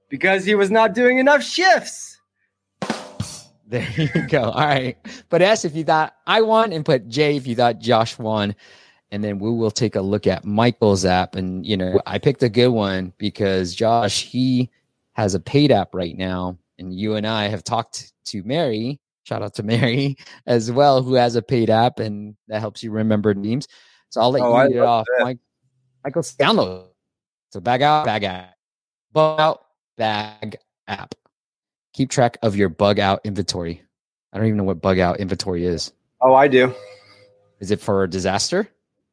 [0.10, 2.18] Because he was not doing enough shifts.
[3.70, 4.46] There you go.
[4.46, 4.98] All right.
[5.30, 8.56] But S if you thought I won, and put J if you thought Josh won.
[9.12, 11.36] And then we will take a look at Michael's app.
[11.36, 14.72] And, you know, I picked a good one because Josh, he
[15.14, 16.58] has a paid app right now.
[16.80, 20.18] And you and I have talked to Mary, shout out to Mary
[20.48, 23.68] as well, who has a paid app and that helps you remember names.
[24.10, 25.06] So I'll let Oh, you I read it love off.
[25.18, 25.24] that.
[25.24, 25.38] Mike,
[26.04, 26.86] Michael's download.
[27.52, 28.46] So bag out, bag out,
[29.12, 29.66] bug out,
[29.98, 30.58] bag
[30.88, 31.16] app.
[31.94, 33.82] Keep track of your bug out inventory.
[34.32, 35.92] I don't even know what bug out inventory is.
[36.22, 36.74] Oh, I do.
[37.60, 38.68] Is it for a disaster?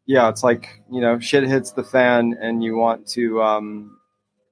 [0.07, 3.42] Yeah, it's like you know, shit hits the fan, and you want to.
[3.42, 3.99] Um,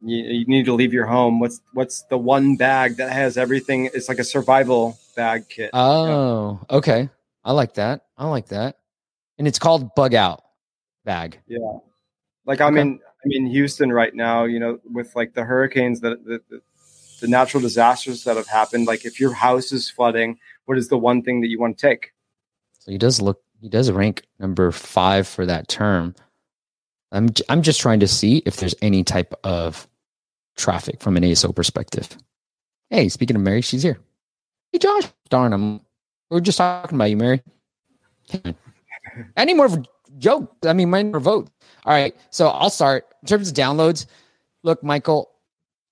[0.02, 1.38] you, you need to leave your home.
[1.38, 3.86] What's what's the one bag that has everything?
[3.94, 5.70] It's like a survival bag kit.
[5.72, 7.08] Oh, okay.
[7.44, 8.06] I like that.
[8.18, 8.78] I like that.
[9.38, 10.42] And it's called bug out
[11.04, 11.40] bag.
[11.46, 11.58] Yeah.
[12.46, 12.82] Like I'm Okay.
[12.82, 16.60] in I'm in Houston right now, you know, with like the hurricanes that the, the,
[17.20, 18.86] the natural disasters that have happened.
[18.86, 21.86] Like if your house is flooding, what is the one thing that you want to
[21.88, 22.12] take?
[22.78, 23.40] So he does look.
[23.62, 26.14] He does rank number five for that term.
[27.12, 29.88] I'm j- I'm just trying to see if there's any type of
[30.56, 32.08] traffic from an ASO perspective.
[32.90, 33.98] Hey, speaking of Mary, she's here.
[34.70, 35.04] Hey, Josh.
[35.30, 35.80] Darn, I'm.
[36.30, 37.42] We are just talking about you, Mary.
[39.36, 39.68] Any more
[40.18, 40.56] joke?
[40.64, 41.50] I mean, mine for vote.
[41.84, 44.06] All right, so I'll start in terms of downloads.
[44.62, 45.30] Look, Michael,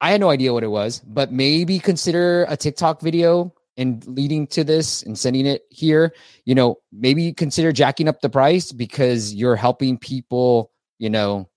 [0.01, 4.47] I had no idea what it was, but maybe consider a TikTok video and leading
[4.49, 6.15] to this and sending it here.
[6.45, 11.49] You know, maybe consider jacking up the price because you're helping people, you know,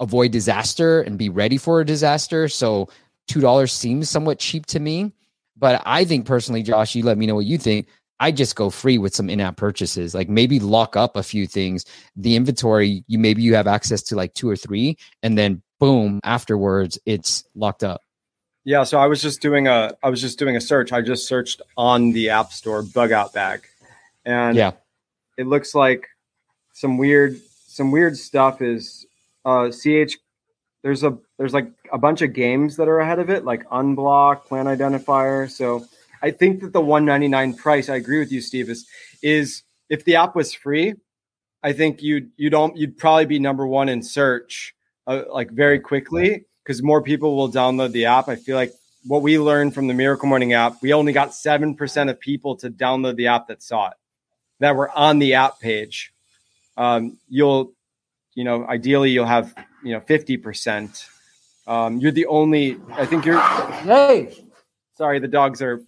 [0.00, 2.48] avoid disaster and be ready for a disaster.
[2.48, 2.88] So
[3.30, 5.12] $2 seems somewhat cheap to me.
[5.56, 7.88] But I think personally, Josh, you let me know what you think.
[8.20, 10.14] I just go free with some in-app purchases.
[10.14, 11.84] Like maybe lock up a few things.
[12.16, 16.20] The inventory, you maybe you have access to like two or three, and then boom,
[16.24, 18.02] afterwards it's locked up.
[18.64, 20.92] Yeah, so I was just doing a I was just doing a search.
[20.92, 23.62] I just searched on the App Store bug out bag.
[24.24, 24.72] And Yeah.
[25.38, 26.08] it looks like
[26.74, 29.06] some weird some weird stuff is
[29.44, 30.18] uh ch
[30.82, 34.44] there's a there's like a bunch of games that are ahead of it like unblock
[34.44, 35.84] plan identifier so
[36.22, 38.86] i think that the 199 price i agree with you steve is
[39.22, 40.94] is if the app was free
[41.62, 44.74] i think you'd you don't you'd probably be number one in search
[45.08, 48.28] uh, like very quickly because more people will download the app.
[48.28, 48.74] I feel like
[49.06, 52.70] what we learned from the miracle morning app we only got 7% of people to
[52.70, 53.94] download the app that saw it
[54.60, 56.12] that were on the app page.
[56.76, 57.72] Um, you'll
[58.34, 61.08] you know ideally you'll have you know 50%
[61.66, 64.44] um, you're the only i think you're hey
[64.98, 65.80] sorry the dogs are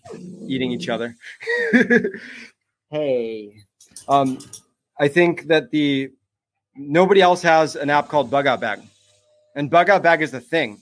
[0.46, 1.14] eating each other.
[2.90, 3.54] Hey.
[4.08, 4.38] Um,
[4.98, 6.10] i think that the
[6.74, 8.80] nobody else has an app called bug out bag.
[9.54, 10.78] And bug out bag is the thing.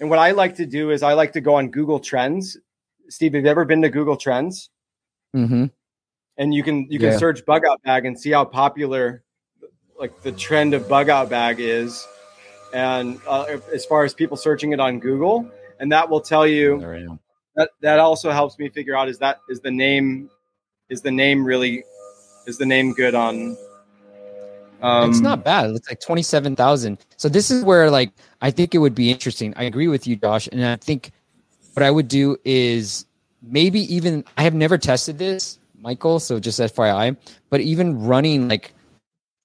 [0.00, 2.56] And what i like to do is i like to go on google trends.
[3.08, 4.70] Steve have you ever been to google trends?
[5.36, 5.66] Mm-hmm.
[6.36, 7.18] and you can you can Yeah.
[7.18, 9.22] search bug out bag and see how popular
[10.00, 12.06] like the trend of bug out bag is.
[12.74, 15.48] And uh, as far as people searching it on google.
[15.78, 17.18] And that will tell you There I am.
[17.56, 20.30] That that also helps me figure out is that is the name
[20.88, 21.84] is the name really
[22.46, 23.56] is the name good on
[24.80, 25.70] um it's not bad.
[25.70, 26.98] It's like twenty seven thousand.
[27.16, 29.54] So this is where like I think it would be interesting.
[29.56, 31.12] I agree with you, Josh, and I think
[31.74, 33.06] what I would do is
[33.42, 36.18] maybe even I have never tested this, Michael.
[36.18, 37.16] So just FYI,
[37.48, 38.74] but even running like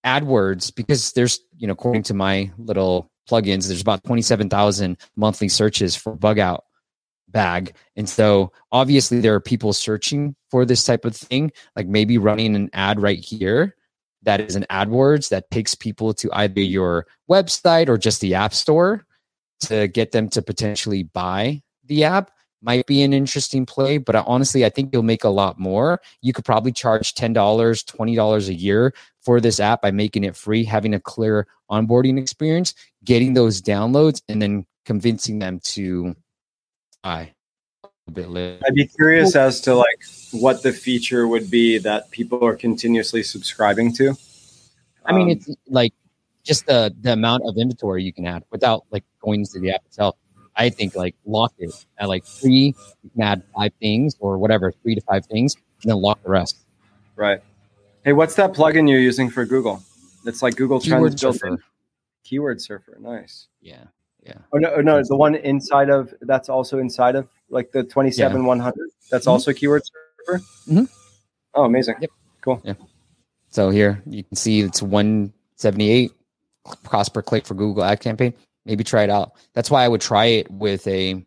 [0.05, 4.97] AdWords because there's you know according to my little plugins, there's about twenty seven thousand
[5.15, 6.65] monthly searches for bug out
[7.29, 11.51] bag, and so obviously there are people searching for this type of thing.
[11.75, 13.75] Like maybe running an ad right here
[14.23, 18.53] that is an AdWords that takes people to either your website or just the app
[18.53, 19.05] store
[19.61, 22.31] to get them to potentially buy the app.
[22.61, 26.01] might be an interesting play, but honestly, I think you'll make a lot more.
[26.21, 30.63] You could probably charge $10, $20 a year for this app by making it free,
[30.63, 32.73] having a clear onboarding experience,
[33.05, 36.15] getting those downloads, and then convincing them to
[38.07, 38.59] a bit later.
[38.65, 43.23] I'd be curious as to like what the feature would be that people are continuously
[43.23, 44.15] subscribing to.
[45.05, 45.93] I mean, Um, it's like
[46.43, 49.85] just the the amount of inventory you can add without like going into the app
[49.85, 50.15] itself.
[50.55, 52.73] I think like lock it at like three.
[53.03, 56.29] You can add five things or whatever, three to five things, and then lock the
[56.29, 56.57] rest.
[57.15, 57.41] right.
[58.03, 59.83] Hey, what's that plugin you're using for Google?
[60.25, 61.57] It's like Google Keyword Trends surfer.
[62.23, 62.97] Keyword Surfer.
[62.99, 63.47] Nice.
[63.61, 63.83] Yeah,
[64.27, 64.33] yeah.
[64.53, 68.45] Oh no, no, the one inside of that's also inside of like the twenty seven
[68.45, 68.89] one hundred.
[69.09, 69.31] That's Mhm.
[69.31, 70.43] also Keyword Surfer.
[70.69, 70.89] Mhm.
[71.53, 71.95] Oh, amazing.
[72.01, 72.09] Yep.
[72.41, 72.61] Cool.
[72.63, 72.73] Yeah.
[73.49, 76.11] So here you can see it's 178
[76.83, 78.33] cost per click for Google ad campaign.
[78.65, 79.31] Maybe try it out.
[79.53, 81.25] That's why I would try it with a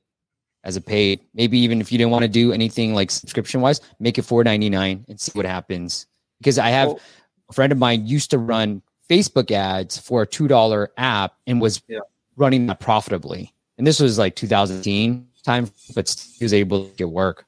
[0.62, 1.20] as a paid.
[1.34, 5.06] Maybe even if you didn't want to do anything like subscription wise, make it 499
[5.08, 6.06] and see what happens.
[6.38, 7.00] Because I have Well-
[7.48, 11.60] a friend of mine used to run Facebook ads for a two dollar app and
[11.60, 12.00] was Yeah.
[12.40, 13.52] Running that profitably.
[13.78, 17.46] And this was like 2010 time, but he was able to get work.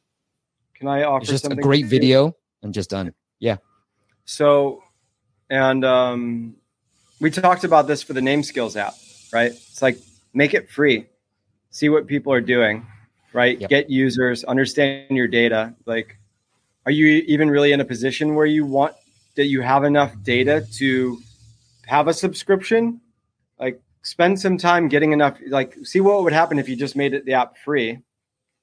[0.74, 3.12] Can I offer It's just a great video and just done.
[3.38, 3.56] Yeah.
[4.24, 4.82] So,
[5.50, 6.56] and um,
[7.20, 8.94] we talked about this for the Name Skills app,
[9.32, 9.52] right?
[9.52, 9.98] It's like
[10.32, 11.06] make it free,
[11.70, 12.86] see what people are doing,
[13.32, 13.60] right?
[13.60, 13.70] Yep.
[13.70, 15.74] Get users, understand your data.
[15.86, 16.18] Like,
[16.86, 18.94] are you even really in a position where you want
[19.36, 21.18] that you have enough data to
[21.86, 23.00] have a subscription?
[24.02, 25.38] Spend some time getting enough.
[25.48, 28.00] Like, see what would happen if you just made it the app free,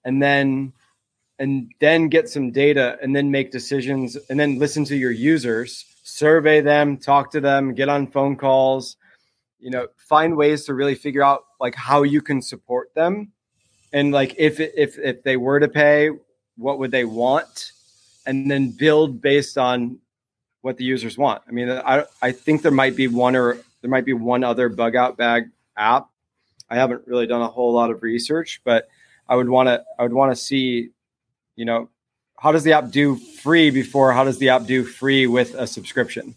[0.04, 0.74] and then
[1.40, 5.86] and then get some data and then make decisions and then listen to your users
[6.04, 8.98] survey them talk to them get on phone calls
[9.60, 13.32] you know find ways to really figure out like how you can support them
[13.94, 16.12] and like if if if they were to pay
[16.58, 17.72] what would they want
[18.26, 19.98] and then build based on
[20.62, 23.90] what the users want i mean i i think there might be one or there
[23.90, 26.10] might be one other bug out bag app
[26.70, 28.88] i haven't really done a whole lot of research but
[29.28, 30.90] i would want to i would want to see
[31.56, 31.90] you know
[32.38, 35.68] how does the app do free before how does the app do free with a
[35.68, 36.36] subscription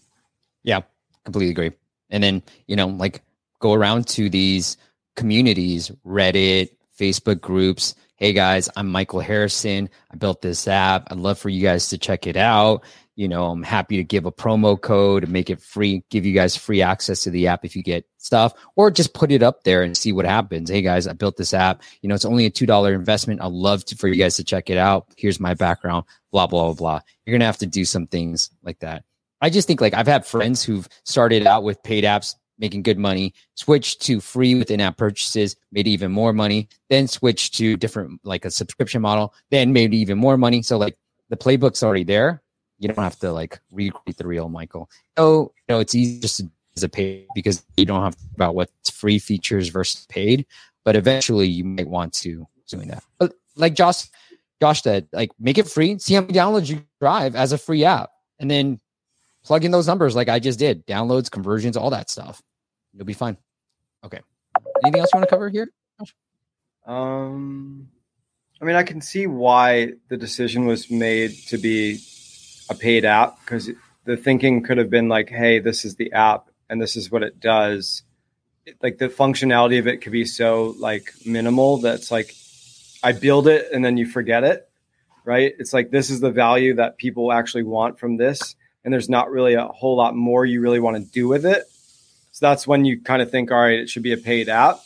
[0.63, 0.81] Yeah,
[1.25, 1.71] completely agree.
[2.09, 3.21] And then, you know, like
[3.59, 4.77] go around to these
[5.15, 7.95] communities, Reddit, Facebook groups.
[8.15, 9.89] Hey guys, I'm Michael Harrison.
[10.11, 11.11] I built this app.
[11.11, 12.83] I'd love for you guys to check it out.
[13.15, 16.33] You know, I'm happy to give a promo code and make it free, give you
[16.33, 19.63] guys free access to the app if you get stuff, or just put it up
[19.63, 20.69] there and see what happens.
[20.69, 21.83] Hey guys, I built this app.
[22.01, 23.41] You know, it's only a $2 investment.
[23.41, 25.07] I'd love to, for you guys to check it out.
[25.15, 26.99] Here's my background, blah, blah, blah, blah.
[27.25, 29.03] You're going to have to do some things like that.
[29.41, 32.97] I just think like I've had friends who've started out with paid apps, making good
[32.97, 38.21] money, switched to free with in-app purchases, made even more money, then switched to different
[38.23, 40.61] like a subscription model, then made even more money.
[40.61, 40.97] So like
[41.29, 42.42] the playbook's already there.
[42.83, 44.89] You don't have to like recreate the real Michael.
[45.17, 48.55] So you know it's easy just to as a paid because you don't have about
[48.55, 50.45] what's free features versus paid.
[50.83, 53.03] But eventually you might want to doing that.
[53.19, 54.09] But like Josh
[54.61, 57.85] Josh said, like make it free, see how many downloads you drive as a free
[57.85, 58.79] app, and then
[59.43, 62.41] plug in those numbers like I just did, downloads, conversions, all that stuff.
[62.93, 63.37] You'll be fine.
[64.03, 64.19] Okay.
[64.83, 65.69] Anything else you want to cover here?
[66.85, 67.87] um
[68.61, 71.97] i mean i can see why the decision was made to be
[72.73, 73.69] a paid app because
[74.05, 77.23] the thinking could have been like hey this is the app and this is what
[77.23, 78.03] it does.
[78.65, 82.33] It- like the functionality of it could be so like minimal that's like
[83.03, 84.69] i build it and then you forget it
[85.25, 85.53] right?
[85.57, 89.31] It's like this is the value that people actually want from this and there's not
[89.31, 91.63] really a whole lot more you really want to do with it.
[92.31, 94.79] So that's when you kind of think all right it should be a paid app.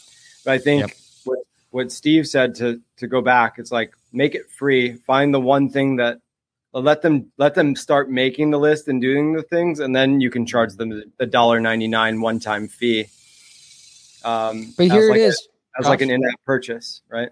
[0.46, 0.92] But i think Yep.
[1.24, 1.40] what,
[1.72, 5.70] what steve said to to go back it's like make it free find the one
[5.70, 6.20] thing that
[6.74, 10.30] let them let them start making the list and doing the things and then you
[10.30, 13.06] can charge them the dollar 99 one time fee
[14.24, 15.48] um But here like it a- is.
[15.80, 17.30] as like an in-app purchase right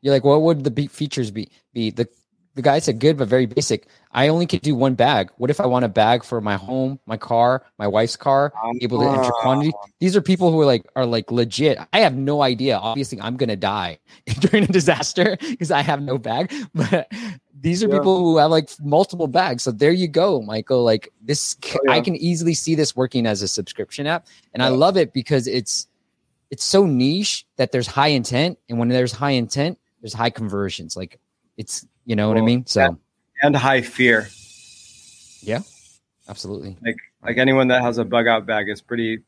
[0.00, 1.50] You're like, what would the be- features be?
[1.74, 2.08] Be the
[2.54, 3.86] the guy said good, but very basic.
[4.12, 5.30] I only could do one bag.
[5.36, 8.52] What if I want a bag for my home, my car, my wife's car?
[8.80, 9.40] Able to enter ah.
[9.42, 9.72] quantity.
[10.00, 11.78] These are people who are like are like legit.
[11.92, 12.76] I have no idea.
[12.76, 13.98] Obviously, I'm gonna die
[14.40, 16.52] during a disaster because I have no bag.
[16.74, 17.10] But
[17.60, 17.98] these are Yeah.
[17.98, 19.62] people who have like multiple bags.
[19.62, 20.82] So there you go, Michael.
[20.82, 21.92] Like this, Oh, yeah.
[21.92, 25.46] I can easily see this working as a subscription app, and I love it because
[25.46, 25.86] it's
[26.50, 30.96] it's so niche that there's high intent, and when there's high intent, there's high conversions.
[30.96, 31.20] Like
[31.56, 32.66] it's you know what I mean.
[32.66, 32.98] So
[33.42, 34.28] and high fear
[35.42, 35.60] Yeah,
[36.28, 36.76] absolutely.
[36.84, 39.20] like like anyone that has a bug out bag is pretty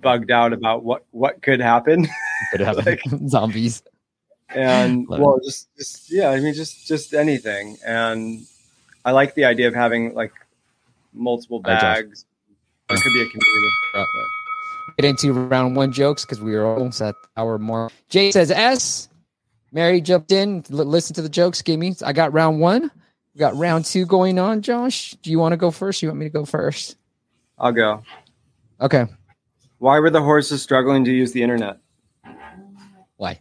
[0.00, 2.06] bugged out about what what could happen
[2.52, 3.82] Could have Like- zombies.
[4.50, 7.76] and Love well, just, just yeah, I mean, just just anything.
[7.86, 8.40] And
[9.04, 10.32] I like the idea of having like
[11.14, 12.24] multiple bags.
[12.88, 13.70] There could be a community.
[14.98, 17.90] Get into round one jokes because we are almost at our more.
[18.08, 19.08] Jay says S.
[19.76, 21.94] Mary jumped in, l- listen to the jokes, gave me.
[22.02, 22.90] I got round one.
[23.34, 24.62] We got round two going on.
[24.62, 26.00] Josh, do you want to go first?
[26.00, 26.96] You want me to go first?
[27.58, 28.02] I'll go.
[28.80, 29.04] Okay.
[29.76, 31.76] Why were the horses struggling to use the internet?
[33.18, 33.38] Why?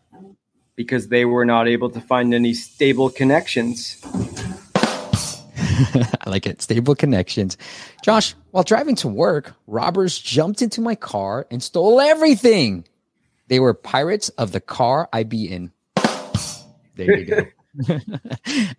[0.76, 3.98] Because they were not able to find any stable connections.
[4.76, 6.62] I like it.
[6.62, 7.58] Stable connections.
[8.04, 12.84] Josh, while driving to work, robbers jumped into my car and stole everything.
[13.48, 15.72] They were pirates of the car I be in.
[16.96, 17.46] There you go.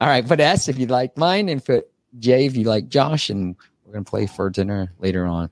[0.01, 1.89] All right, put S if you like mine, and put
[2.19, 5.51] J if you like Josh, and we're gonna play for dinner later on.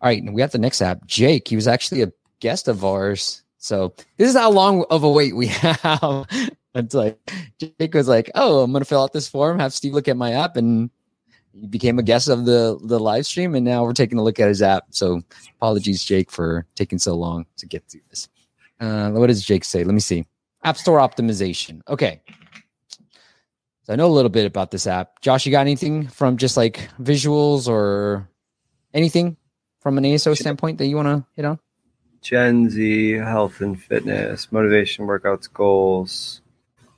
[0.00, 1.06] All right, and we have the next app.
[1.06, 3.42] Jake, he was actually a guest of ours.
[3.58, 6.26] So this is how long of a wait we have.
[6.74, 7.18] it's like
[7.58, 10.32] Jake was like, "Oh, I'm gonna fill out this form, have Steve look at my
[10.32, 10.90] app," and
[11.52, 13.54] he became a guest of the the live stream.
[13.54, 14.86] And now we're taking a look at his app.
[14.90, 15.22] So
[15.56, 18.28] apologies, Jake, for taking so long to get through this.
[18.80, 19.84] Uh, what does Jake say?
[19.84, 20.26] Let me see.
[20.64, 21.80] App Store optimization.
[21.88, 22.22] Okay.
[23.84, 25.20] So I know a little bit about this app.
[25.20, 28.28] Josh, you got anything from just like visuals or
[28.94, 29.36] anything
[29.80, 31.58] from an ASO standpoint that you want to hit on?
[32.20, 36.40] Gen Z, health and fitness, motivation, workouts, goals.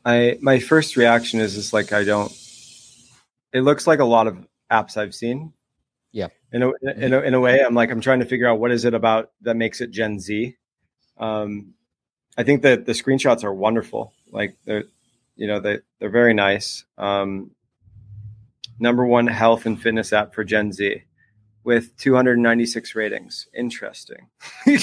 [0.04, 2.30] I my first reaction is just like I don't.
[3.54, 5.54] It looks like a lot of apps I've seen.
[6.12, 6.28] Yeah.
[6.52, 8.70] In a, in a in a way, I'm like I'm trying to figure out what
[8.70, 10.54] is it about that makes it Gen Z.
[11.16, 11.72] Um,
[12.36, 14.12] I think that the screenshots are wonderful.
[14.30, 14.84] Like they're,
[15.36, 16.84] you know, they they're very nice.
[16.98, 17.50] Um,
[18.78, 21.02] number one health and fitness app for Gen Z
[21.62, 23.46] with 296 ratings.
[23.54, 24.28] Interesting.
[24.66, 24.76] I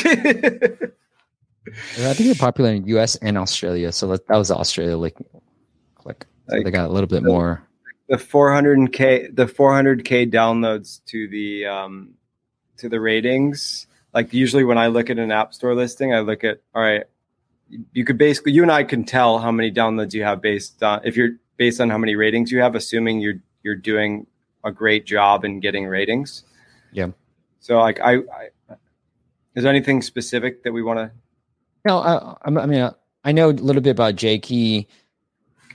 [2.13, 3.91] think they're popular in US and Australia.
[3.91, 5.17] So that, that was Australia like
[5.95, 6.25] click.
[6.49, 7.61] So Like, they got a little bit the- more.
[8.07, 12.13] the 400k the 400k downloads to the um
[12.77, 16.43] to the ratings like usually when i look at an app store listing i look
[16.43, 17.03] at all right
[17.93, 20.99] you could basically you and i can tell how many downloads you have based on
[21.03, 24.25] if you're based on how many ratings you have assuming you're you're doing
[24.63, 26.43] a great job in getting ratings
[26.91, 27.09] Yeah.
[27.59, 28.49] so like i, I
[29.55, 31.11] is there anything specific that we want to
[31.85, 32.89] No, I, I'm- mean,
[33.23, 34.45] I know a little bit about Jake.
[34.45, 34.87] He,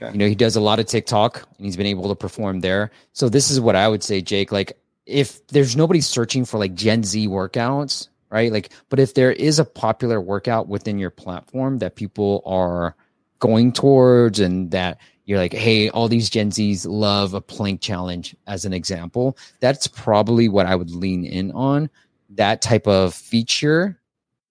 [0.01, 0.11] Okay.
[0.11, 2.91] you know, he does a lot of TikTok and he's been able to perform there.
[3.13, 4.51] So this is what I would say, Jake.
[4.51, 8.51] Like, if there's nobody searching for like Gen Z workouts, right?
[8.51, 12.95] Like, but if there is a popular workout within your platform that people are
[13.39, 18.35] going towards and that you're like, hey, all these Gen Zs love a plank challenge
[18.47, 21.89] as an example, that's probably what I would lean in on.
[22.29, 23.99] That type of feature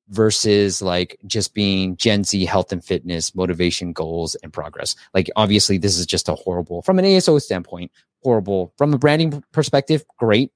[0.09, 4.95] versus like just being Gen Z health and fitness, motivation, goals, and progress.
[5.15, 7.91] Like, obviously, this is just a horrible, from an ASO standpoint,
[8.23, 8.73] horrible.
[8.77, 10.53] From a branding perspective, great,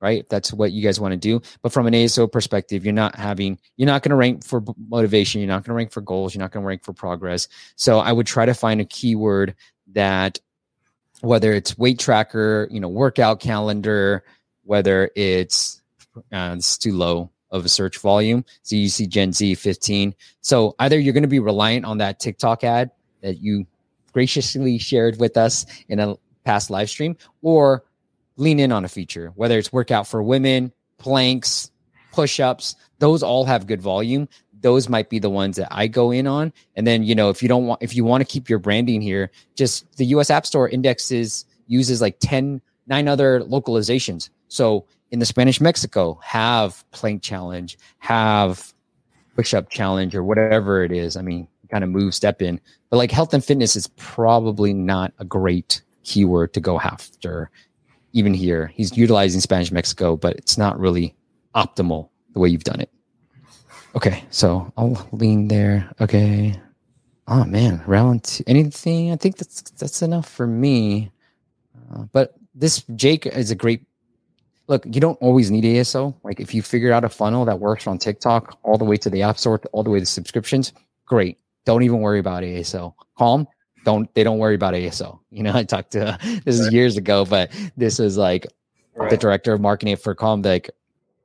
[0.00, 0.20] right?
[0.20, 1.42] If that's what you guys want to do.
[1.62, 5.40] But from an ASO perspective, you're not having, you're not going to rank for motivation.
[5.40, 6.34] You're not going to rank for goals.
[6.34, 7.48] You're not going to rank for progress.
[7.76, 9.54] So I would try to find a keyword
[9.92, 10.38] that,
[11.20, 14.24] whether it's weight tracker, you know, workout calendar,
[14.64, 15.82] whether it's,
[16.32, 18.44] uh, it's too low of a search volume.
[18.62, 20.14] So you see Gen Z 15.
[20.40, 22.90] So either you're going to be reliant on that TikTok ad
[23.22, 23.66] that you
[24.12, 27.84] graciously shared with us in a past live stream, or
[28.40, 31.70] lean in on a feature, whether it's workout for women, planks,
[32.12, 34.28] push ups, those all have good volume.
[34.62, 36.52] Those might be the ones that I go in on.
[36.74, 39.00] And then, you know, if you don't want, if you want to keep your branding
[39.00, 44.28] here, just the US App Store indexes, uses like 10, nine other localizations.
[44.48, 48.74] So in the Spanish Mexico, have plank challenge, have
[49.34, 51.16] push up challenge, or whatever it is.
[51.16, 52.60] I mean, kind of move, step in.
[52.90, 57.50] But like health and fitness is probably not a great keyword to go after
[58.12, 58.68] even here.
[58.74, 61.14] He's utilizing Spanish Mexico, but it's not really
[61.54, 62.90] optimal the way you've done it.
[63.94, 65.90] Okay, so I'll lean there.
[66.00, 66.60] Okay.
[67.26, 68.44] Oh man, round two.
[68.46, 69.12] Anything?
[69.12, 71.10] I think that's that's enough for me.
[71.92, 73.82] Uh, but this Jake is a great
[74.68, 74.84] look.
[74.86, 76.14] You don't always need ASO.
[76.22, 79.10] Like if you figure out a funnel that works on TikTok all the way to
[79.10, 80.72] the App Store, all the way to subscriptions,
[81.06, 81.38] great.
[81.64, 82.94] Don't even worry about ASO.
[83.18, 83.46] Calm.
[83.84, 85.18] Don't they don't worry about ASO.
[85.30, 88.46] You know, I talked to this is years ago, but this is like
[89.08, 90.42] the director of marketing for Calm.
[90.42, 90.70] Like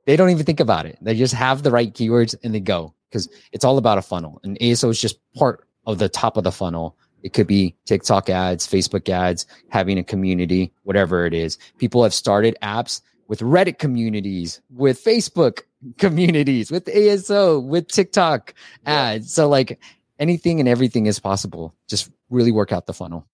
[0.06, 0.96] they don't even think about it.
[1.02, 4.40] They just have the right keywords and they go because it's all about a funnel.
[4.44, 6.96] And ASO is just part of the top of the funnel.
[7.22, 11.58] It could be TikTok ads, Facebook ads, having a community, whatever it is.
[11.78, 15.62] People have started apps with Reddit communities, with Facebook
[15.98, 18.54] communities, with ASO, with TikTok
[18.86, 19.32] ads.
[19.32, 19.80] So like
[20.18, 21.74] anything and everything is possible.
[21.88, 23.26] Just really work out the funnel.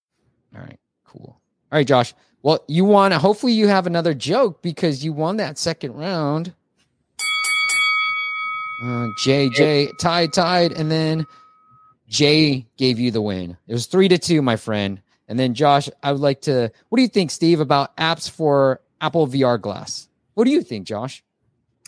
[0.54, 1.40] All right, cool.
[1.70, 2.14] All right, Josh.
[2.42, 3.12] Well, you won.
[3.12, 6.52] Hopefully, you have another joke because you won that second round.
[8.84, 11.24] Uh, Jay, tied, tied, and then
[12.08, 13.56] Jay gave you the win.
[13.68, 15.00] It was three to two, my friend.
[15.28, 16.72] And then Josh, I would like to.
[16.88, 20.08] What do you think, Steve, about apps for Apple VR Glass?
[20.34, 21.22] What do you think, Josh?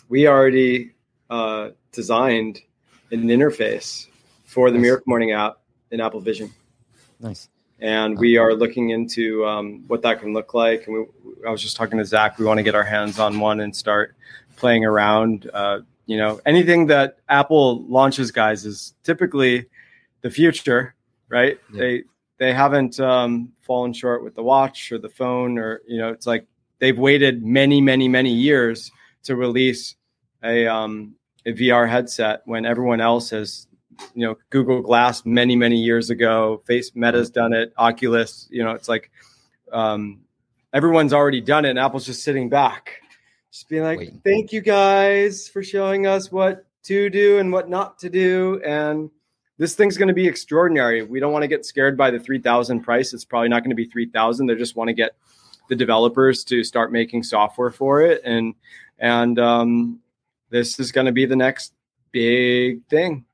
[0.07, 0.93] We already
[1.29, 2.61] uh, designed
[3.11, 4.07] an interface
[4.55, 4.83] for the nice.
[4.83, 5.57] Miracle Morning app
[5.91, 6.49] in Apple Vision.
[7.19, 7.49] Nice.
[7.81, 10.87] And we are looking into um, what that can look like.
[10.87, 11.05] And we,
[11.45, 12.39] I was just talking to Zach.
[12.39, 14.15] We want to get our hands on one and start
[14.55, 15.51] playing around.
[15.53, 19.65] Uh, you know, anything that Apple launches, guys, is typically
[20.21, 20.95] the future,
[21.27, 21.59] right?
[21.73, 21.79] Yeah.
[21.79, 22.03] They
[22.37, 26.25] they haven't um, fallen short with the watch or the phone, or you know, it's
[26.25, 26.47] like
[26.79, 28.89] they've waited many, many, many years
[29.23, 29.95] to release
[30.41, 33.67] a um, a VR headset when everyone else has
[34.13, 36.61] you know Google Glass many many years ago.
[36.65, 37.73] Face Meta's done it.
[37.77, 39.11] Oculus, you know, it's like
[39.71, 40.21] um,
[40.73, 43.01] everyone's already done it, and Apple's just sitting back,
[43.51, 44.13] just being like, Wait.
[44.23, 49.09] "Thank you guys for showing us what to do and what not to do." And
[49.57, 51.03] this thing's going to be extraordinary.
[51.03, 53.13] We don't want to get scared by the three thousand price.
[53.13, 54.47] It's probably not going to be three thousand.
[54.47, 55.15] They just want to get
[55.69, 58.53] the developers to start making software for it, and
[58.99, 59.99] and um,
[60.49, 61.73] this is going to be the next
[62.11, 63.25] big thing.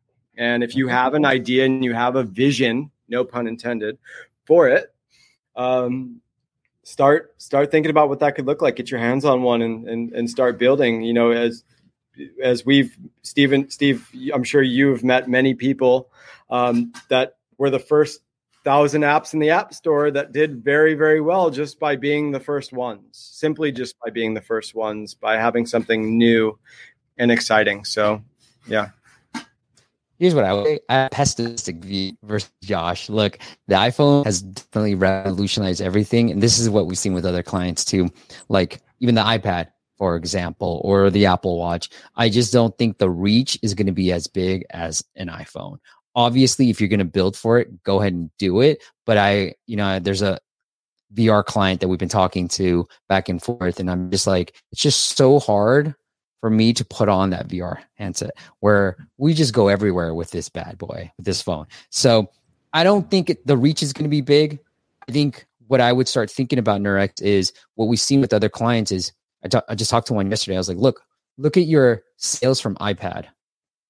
[0.41, 3.99] And if you have an idea and you have a vision, no pun intended,
[4.47, 4.91] for it,
[5.55, 6.19] um,
[6.81, 8.75] start start thinking about what that could look like.
[8.75, 11.03] Get your hands on one and and, and start building.
[11.03, 11.63] You know, as
[12.43, 16.09] as we've Stephen Steve, I'm sure you've met many people
[16.49, 18.21] um, that were the first
[18.63, 22.39] thousand apps in the app store that did very very well just by being the
[22.39, 26.57] first ones simply just by being the first ones by having something new
[27.17, 28.21] and exciting so
[28.67, 28.89] yeah
[30.21, 30.79] here's what I would say.
[30.87, 33.09] I have a pessimistic view versus Josh.
[33.09, 36.29] Look, the iPhone has definitely revolutionized everything.
[36.29, 38.07] And this is what we've seen with other clients too.
[38.47, 41.89] Like even the iPad, for example, or the Apple Watch.
[42.15, 45.79] I just don't think the reach is going to be as big as an iPhone.
[46.13, 48.83] Obviously, if you're going to build for it, go ahead and do it.
[49.07, 50.39] But I, you know, there's a
[51.15, 53.79] VR client that we've been talking to back and forth.
[53.79, 55.95] And I'm just like, it's just so hard
[56.41, 60.49] for me to put on that VR handset where we just go everywhere with this
[60.49, 61.67] bad boy, with this phone.
[61.91, 62.29] So
[62.73, 64.59] I don't think it, the reach is going to be big.
[65.07, 68.49] I think what I would start thinking about Nurex is what we've seen with other
[68.49, 69.13] clients is
[69.43, 70.55] I, t- I just talked to one yesterday.
[70.55, 71.01] I was like, look,
[71.37, 73.27] look at your sales from iPad.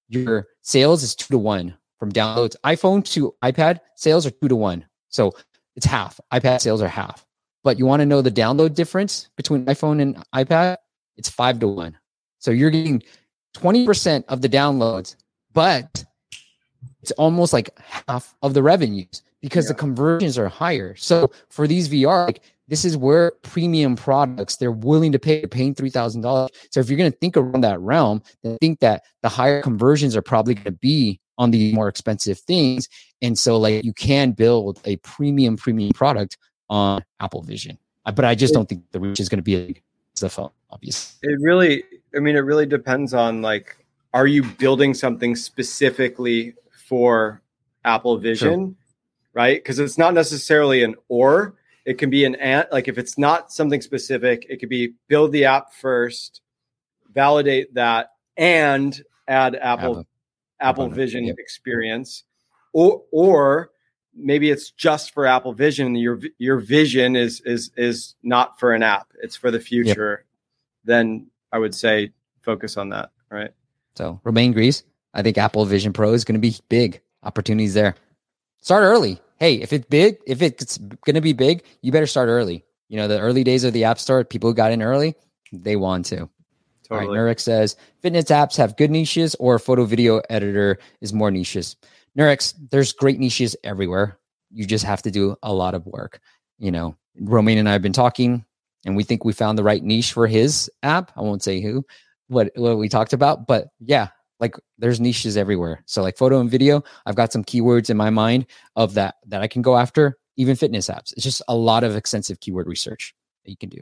[0.10, 2.56] Your sales is two to one from downloads.
[2.66, 4.86] iPhone to iPad sales are two to one.
[5.10, 5.34] So
[5.76, 6.20] it's half.
[6.34, 7.26] iPad sales are half.
[7.64, 10.78] But you want to know the download difference between iPhone and iPad?
[11.16, 11.98] It's five to one.
[12.42, 13.02] So you're getting
[13.56, 15.16] 20% of the downloads,
[15.54, 16.04] but
[17.02, 19.70] it's almost like half of the revenues because yeah.
[19.70, 20.96] the conversions are higher.
[20.96, 25.76] So for these VR, like this is where premium products they're willing to pay paying
[25.76, 26.52] three thousand dollars.
[26.72, 30.16] So if you're going to think around that realm, then think that the higher conversions
[30.16, 32.88] are probably going to be on the more expensive things,
[33.22, 36.38] and so like you can build a premium premium product
[36.70, 37.78] on Apple Vision.
[38.06, 39.82] But I just don't think the reach is going to be
[40.20, 41.30] the phone, obviously.
[41.30, 41.84] It really
[42.16, 43.78] I mean, it really depends on like,
[44.14, 46.56] are you building something specifically
[46.88, 47.42] for
[47.86, 48.76] Apple Vision, sure.
[49.34, 49.58] right?
[49.58, 51.56] Because it's not necessarily an or.
[51.86, 52.68] It can be an and.
[52.72, 56.42] Like if it's not something specific, it could be build the app first,
[57.14, 60.08] validate that, and add Apple Apple,
[60.60, 61.38] Apple Vision yep.
[61.40, 62.24] experience,
[62.74, 63.72] or or
[64.16, 65.96] maybe it's just for Apple Vision.
[65.96, 70.12] Your your vision is is is not for an app; it's for the future.
[70.20, 70.26] Yep.
[70.84, 73.12] Then I would say focus on that.
[73.30, 73.52] Right.
[73.96, 74.84] So Romain Grease,
[75.14, 77.96] I think Apple Vision Pro is going to be big opportunities there.
[78.62, 79.22] Start early.
[79.38, 82.64] Hey, if it's big, if it's going to be big, you better start early.
[82.90, 85.16] You know, the early days of the App Store, people who got in early,
[85.52, 86.30] they want to.
[86.88, 87.18] Totally.
[87.18, 91.32] All right, Nurex says fitness apps have good niches or photo video editor is more
[91.32, 91.78] niches.
[92.18, 94.18] Nurex, there's great niches everywhere.
[94.52, 96.20] You just have to do a lot of work.
[96.60, 98.46] You know, Romain and I have been talking
[98.86, 101.12] and we think we found the right niche for his app.
[101.16, 101.86] I won't say who,
[102.28, 104.08] what what we talked about, but yeah,
[104.40, 105.84] like there's niches everywhere.
[105.86, 109.42] So like photo and video, I've got some keywords in my mind of that that
[109.42, 110.18] I can go after.
[110.38, 113.14] Even fitness apps, it's just a lot of extensive keyword research
[113.44, 113.82] that you can do.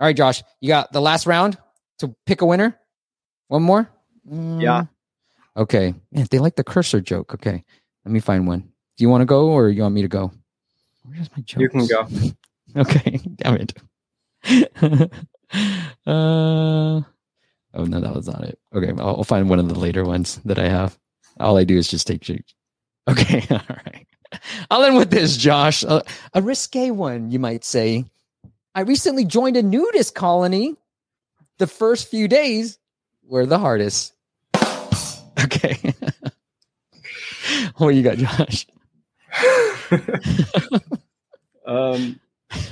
[0.00, 1.58] All right, Josh, you got the last round
[1.98, 2.78] to pick a winner.
[3.48, 3.90] One more.
[4.30, 4.62] Mm.
[4.62, 4.84] Yeah.
[5.56, 5.94] Okay.
[6.12, 7.34] Man, they like the cursor joke.
[7.34, 7.64] Okay,
[8.04, 8.60] let me find one.
[8.60, 10.30] Do you want to go or you want me to go?
[11.04, 11.60] Where's my joke?
[11.60, 12.06] You can go.
[12.76, 13.20] okay.
[13.36, 13.74] Damn it.
[14.50, 15.10] uh,
[16.06, 17.04] oh
[17.74, 18.58] no, that was not it.
[18.74, 20.98] Okay, I'll, I'll, find one of the later ones that I have.
[21.40, 22.28] All I do is just take
[23.08, 24.06] Okay, all right.
[24.70, 25.82] I'll end with this, Josh.
[25.82, 26.02] Uh,
[26.34, 28.04] a risque one, you might say.
[28.74, 30.76] I recently joined a nudist colony.
[31.56, 32.78] The first few days
[33.24, 34.12] were the hardest.
[35.42, 35.94] Okay.
[37.76, 38.66] what you got, Josh?
[41.66, 42.20] um,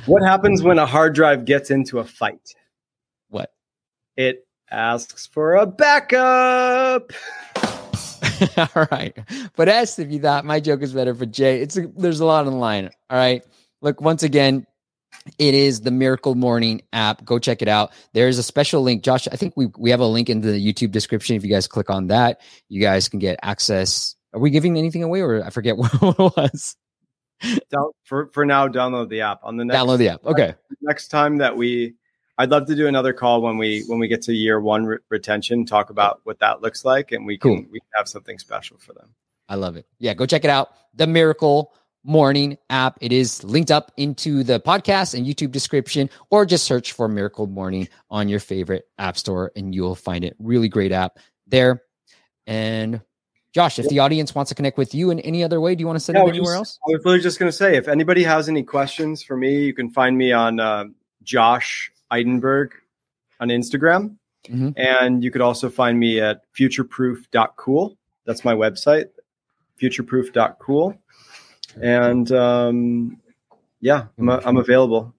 [0.06, 2.54] what happens when a hard drive gets into a fight?
[3.28, 3.52] What?
[4.16, 7.12] It asks for a backup.
[8.56, 9.16] all right.
[9.56, 11.60] But ask if you thought my joke is better for Jay.
[11.60, 12.90] It's a, there's a lot on the line.
[13.10, 13.42] All right.
[13.82, 14.66] Look, once again,
[15.38, 17.24] it is the Miracle Morning app.
[17.24, 17.92] Go check it out.
[18.12, 19.02] There's a special link.
[19.02, 21.36] Josh, I think we, we have a link in the YouTube description.
[21.36, 24.14] If you guys click on that, you guys can get access.
[24.32, 26.76] Are we giving anything away or I forget what it was?
[27.70, 29.40] Down, for, for now, download the app.
[29.42, 30.24] On the next, Download the app.
[30.24, 30.54] Okay.
[30.80, 31.94] Next time that we,
[32.38, 34.98] I'd love to do another call when we when we get to year one re-
[35.10, 35.64] retention.
[35.66, 37.64] Talk about what that looks like, and we can Cool.
[37.70, 39.14] we can have something special for them.
[39.48, 39.86] I love it.
[39.98, 40.70] Yeah, go check it out.
[40.94, 41.72] The Miracle
[42.04, 42.98] Morning app.
[43.00, 47.46] It is linked up into the podcast and YouTube description, or just search for Miracle
[47.46, 50.36] Morning on your favorite app store and you'll find it.
[50.38, 51.18] Really great app
[51.48, 51.82] there.
[52.46, 53.00] And
[53.56, 55.86] Josh, if the audience wants to connect with you in any other way, do you
[55.86, 56.78] want to send Yeah, them anywhere just- else?
[56.86, 59.72] I was literally just going to say, if anybody has any questions for me, you
[59.72, 60.84] can find me on uh,
[61.22, 62.72] Josh Eidenberg
[63.40, 64.16] on Instagram.
[64.44, 64.74] Mhm.
[64.76, 67.96] And you could also find me at futureproof.cool.
[68.26, 69.06] That's my website,
[69.80, 70.94] futureproof.cool.
[71.80, 73.18] And um,
[73.80, 75.14] yeah, I'm, I'm available.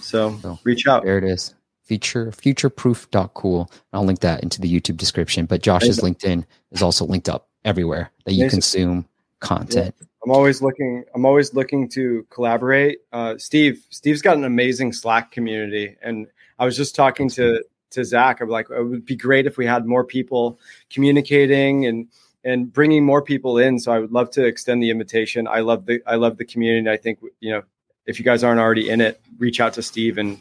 [0.00, 1.02] So So, reach out.
[1.02, 1.56] There it is.
[1.82, 3.68] Feature futureproof.cool.
[3.92, 5.46] I'll link that into the YouTube description.
[5.46, 9.06] But Josh's LinkedIn is also linked up everywhere that you consume
[9.40, 9.94] content.
[10.24, 11.04] I'm always looking.
[11.14, 13.00] I'm always looking to collaborate.
[13.12, 16.26] Uh, Steve, Steve's got an amazing Slack community, and
[16.58, 18.40] I was just talking to to Zach.
[18.40, 20.58] I'm like, it would be great if we had more people
[20.90, 22.08] communicating and
[22.42, 23.78] and bringing more people in.
[23.78, 25.46] So I would love to extend the invitation.
[25.46, 26.88] I love the I love the community.
[26.88, 27.62] I think you know,
[28.06, 30.40] if you guys aren't already in it, reach out to Steve and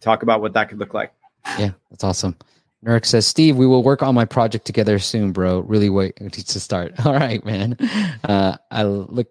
[0.00, 1.12] talk about what that could look like.
[1.58, 2.36] Yeah, that's awesome.
[2.84, 5.60] Nurk says, Steve, we will work on my project together soon, bro.
[5.60, 6.92] Really wait to start.
[7.06, 7.76] All right, man.
[8.24, 9.28] Uh, I look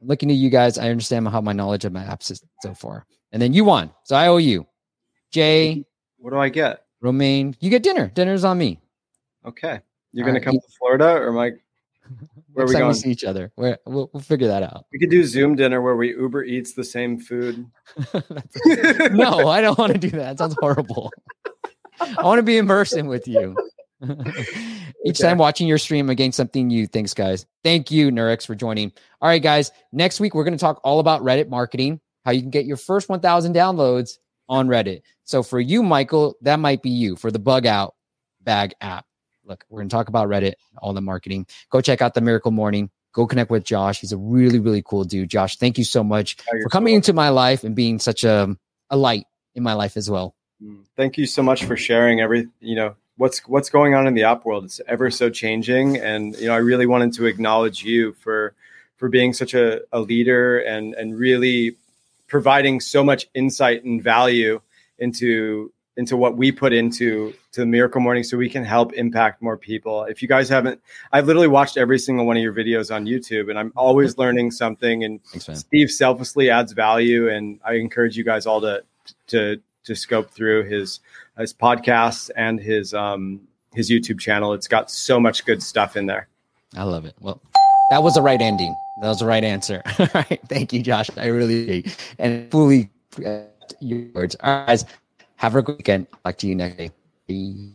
[0.00, 0.78] looking at you guys.
[0.78, 3.06] I understand how my knowledge of my apps is so far.
[3.32, 3.90] And then you won.
[4.04, 4.66] So I owe you.
[5.30, 5.84] Jay,
[6.18, 6.84] What do I get?
[7.00, 8.08] Romaine, you get dinner.
[8.08, 8.80] Dinner's on me.
[9.44, 9.80] Okay,
[10.12, 11.62] you're gonna right, come you- to Florida, or Mike?
[12.52, 12.94] Where Next we going?
[12.94, 13.52] see each other.
[13.54, 14.86] Where we'll, we'll figure that out.
[14.90, 17.66] We could do Zoom dinner where we Uber eats the same food.
[19.12, 20.36] no, I don't want to do that.
[20.36, 21.12] That sounds horrible.
[22.00, 23.56] I want to be in person with you.
[24.02, 25.28] Each Okay.
[25.28, 26.86] time watching your stream against something new.
[26.86, 27.46] Thanks, guys.
[27.64, 28.92] Thank you, Nurex, for joining.
[29.20, 29.70] All right, guys.
[29.92, 32.76] Next week, we're going to talk all about Reddit marketing, how you can get your
[32.76, 34.18] first 1,000 downloads
[34.48, 35.02] on Reddit.
[35.24, 37.94] So for you, Michael, that might be you for the bug out
[38.40, 39.04] bag app.
[39.44, 41.46] Look, we're going to talk about Reddit, all the marketing.
[41.70, 42.90] Go check out the Miracle Morning.
[43.14, 44.00] Go connect with Josh.
[44.00, 45.30] He's a really, really cool dude.
[45.30, 48.54] Josh, thank you so much Oh, for coming into my life and being such a,
[48.90, 49.24] a light
[49.54, 50.34] in my life as well.
[50.62, 50.84] Mm.
[50.96, 54.24] Thank you so much for sharing every you know what's what's going on in the
[54.24, 54.64] app world.
[54.64, 58.54] It's ever so changing, and you know I really wanted to acknowledge you for
[58.96, 61.76] for being such a, a leader and and really
[62.26, 64.60] providing so much insight and value
[64.98, 69.56] into into what we put into to Miracle Morning so we can help impact more
[69.56, 70.04] people.
[70.04, 70.80] If you guys haven't,
[71.12, 74.52] I've literally watched every single one of your videos on YouTube, and I'm always learning
[74.52, 75.02] something.
[75.02, 75.60] And Thanks.
[75.60, 78.84] Steve selflessly adds value, and I encourage you guys all to
[79.28, 81.00] to to scope through his
[81.38, 83.40] his podcasts and his um
[83.74, 84.52] his YouTube channel.
[84.52, 86.28] It's got so much good stuff in there.
[86.76, 87.14] I love it.
[87.20, 87.40] Well,
[87.90, 88.74] that was the right ending.
[89.02, 89.82] That was the right answer.
[89.98, 90.40] All right.
[90.48, 91.10] Thank you, Josh.
[91.16, 92.90] I really and fully
[93.24, 93.40] uh,
[93.80, 94.36] your words.
[94.42, 94.84] All right, guys.
[95.36, 96.06] Have a good weekend.
[96.24, 96.90] Talk to you next day.
[97.28, 97.74] Bye.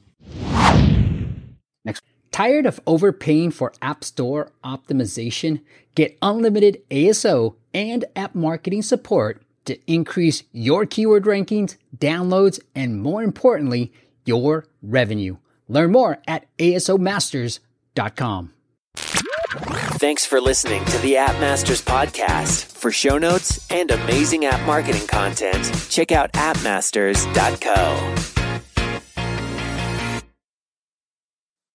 [2.34, 5.62] Tired of overpaying for App Store optimization?
[5.94, 13.24] Get unlimited ASO and app marketing support to increase your keyword rankings, downloads, and more
[13.24, 13.92] importantly,
[14.26, 15.38] your revenue.
[15.68, 18.54] Learn more at asomasters.com.
[18.96, 22.66] Thanks for listening to the App Masters podcast.
[22.66, 28.33] For show notes and amazing app marketing content, check out appmasters.co.